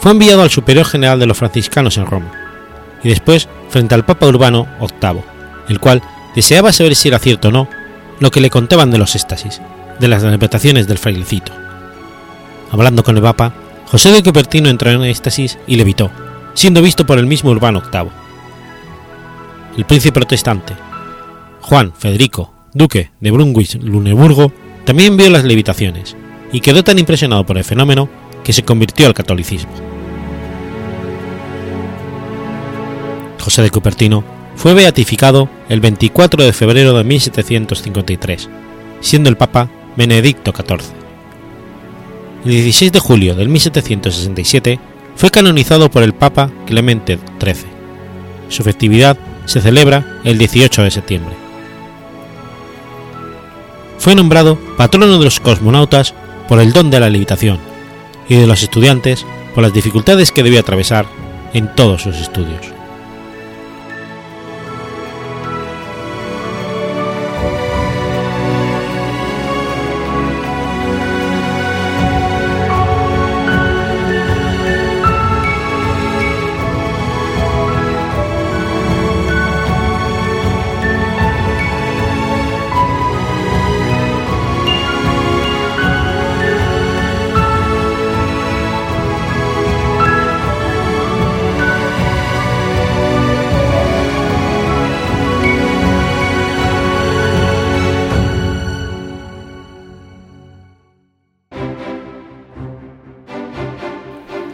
Fue 0.00 0.12
enviado 0.12 0.42
al 0.42 0.50
superior 0.50 0.84
general 0.84 1.20
de 1.20 1.26
los 1.26 1.38
franciscanos 1.38 1.96
en 1.96 2.06
Roma, 2.06 2.32
y 3.02 3.08
después 3.08 3.48
frente 3.68 3.94
al 3.94 4.04
Papa 4.04 4.26
Urbano 4.26 4.66
VIII, 4.80 5.22
el 5.68 5.80
cual 5.80 6.02
deseaba 6.34 6.72
saber 6.72 6.94
si 6.94 7.08
era 7.08 7.18
cierto 7.18 7.48
o 7.48 7.50
no 7.50 7.68
lo 8.20 8.30
que 8.30 8.40
le 8.40 8.50
contaban 8.50 8.90
de 8.90 8.98
los 8.98 9.14
éxtasis, 9.14 9.60
de 9.98 10.08
las 10.08 10.22
interpretaciones 10.22 10.86
del 10.86 10.98
frailecito. 10.98 11.52
Hablando 12.70 13.02
con 13.02 13.16
el 13.16 13.22
Papa, 13.22 13.52
José 13.86 14.12
de 14.12 14.22
Cupertino 14.22 14.68
entró 14.68 14.90
en 14.90 15.02
éxtasis 15.02 15.58
y 15.66 15.76
levitó, 15.76 16.10
siendo 16.54 16.82
visto 16.82 17.04
por 17.04 17.18
el 17.18 17.26
mismo 17.26 17.50
Urbano 17.50 17.82
VIII. 17.92 18.10
El 19.76 19.84
príncipe 19.84 20.12
protestante, 20.12 20.74
Juan 21.60 21.92
Federico, 21.92 22.52
duque 22.72 23.10
de 23.20 23.30
Brunswick-Luneburgo, 23.30 24.52
también 24.84 25.16
vio 25.16 25.30
las 25.30 25.44
levitaciones 25.44 26.16
y 26.52 26.60
quedó 26.60 26.84
tan 26.84 26.98
impresionado 26.98 27.44
por 27.44 27.58
el 27.58 27.64
fenómeno 27.64 28.08
que 28.44 28.52
se 28.52 28.64
convirtió 28.64 29.06
al 29.06 29.14
catolicismo. 29.14 29.72
José 33.40 33.62
de 33.62 33.70
Cupertino 33.70 34.41
fue 34.56 34.74
beatificado 34.74 35.48
el 35.68 35.80
24 35.80 36.44
de 36.44 36.52
febrero 36.52 36.92
de 36.96 37.04
1753, 37.04 38.48
siendo 39.00 39.28
el 39.28 39.36
Papa 39.36 39.68
Benedicto 39.96 40.52
XIV. 40.52 40.94
El 42.44 42.50
16 42.50 42.92
de 42.92 43.00
julio 43.00 43.34
de 43.34 43.46
1767 43.46 44.80
fue 45.16 45.30
canonizado 45.30 45.90
por 45.90 46.02
el 46.02 46.12
Papa 46.12 46.50
Clemente 46.66 47.18
XIII. 47.40 47.70
Su 48.48 48.62
festividad 48.62 49.16
se 49.46 49.60
celebra 49.60 50.20
el 50.24 50.38
18 50.38 50.82
de 50.82 50.90
septiembre. 50.90 51.34
Fue 53.98 54.14
nombrado 54.14 54.58
patrono 54.76 55.18
de 55.18 55.24
los 55.24 55.38
cosmonautas 55.38 56.14
por 56.48 56.60
el 56.60 56.72
don 56.72 56.90
de 56.90 57.00
la 57.00 57.10
levitación 57.10 57.58
y 58.28 58.34
de 58.34 58.46
los 58.46 58.62
estudiantes 58.62 59.24
por 59.54 59.62
las 59.62 59.72
dificultades 59.72 60.32
que 60.32 60.42
debió 60.42 60.60
atravesar 60.60 61.06
en 61.52 61.72
todos 61.74 62.02
sus 62.02 62.16
estudios. 62.16 62.81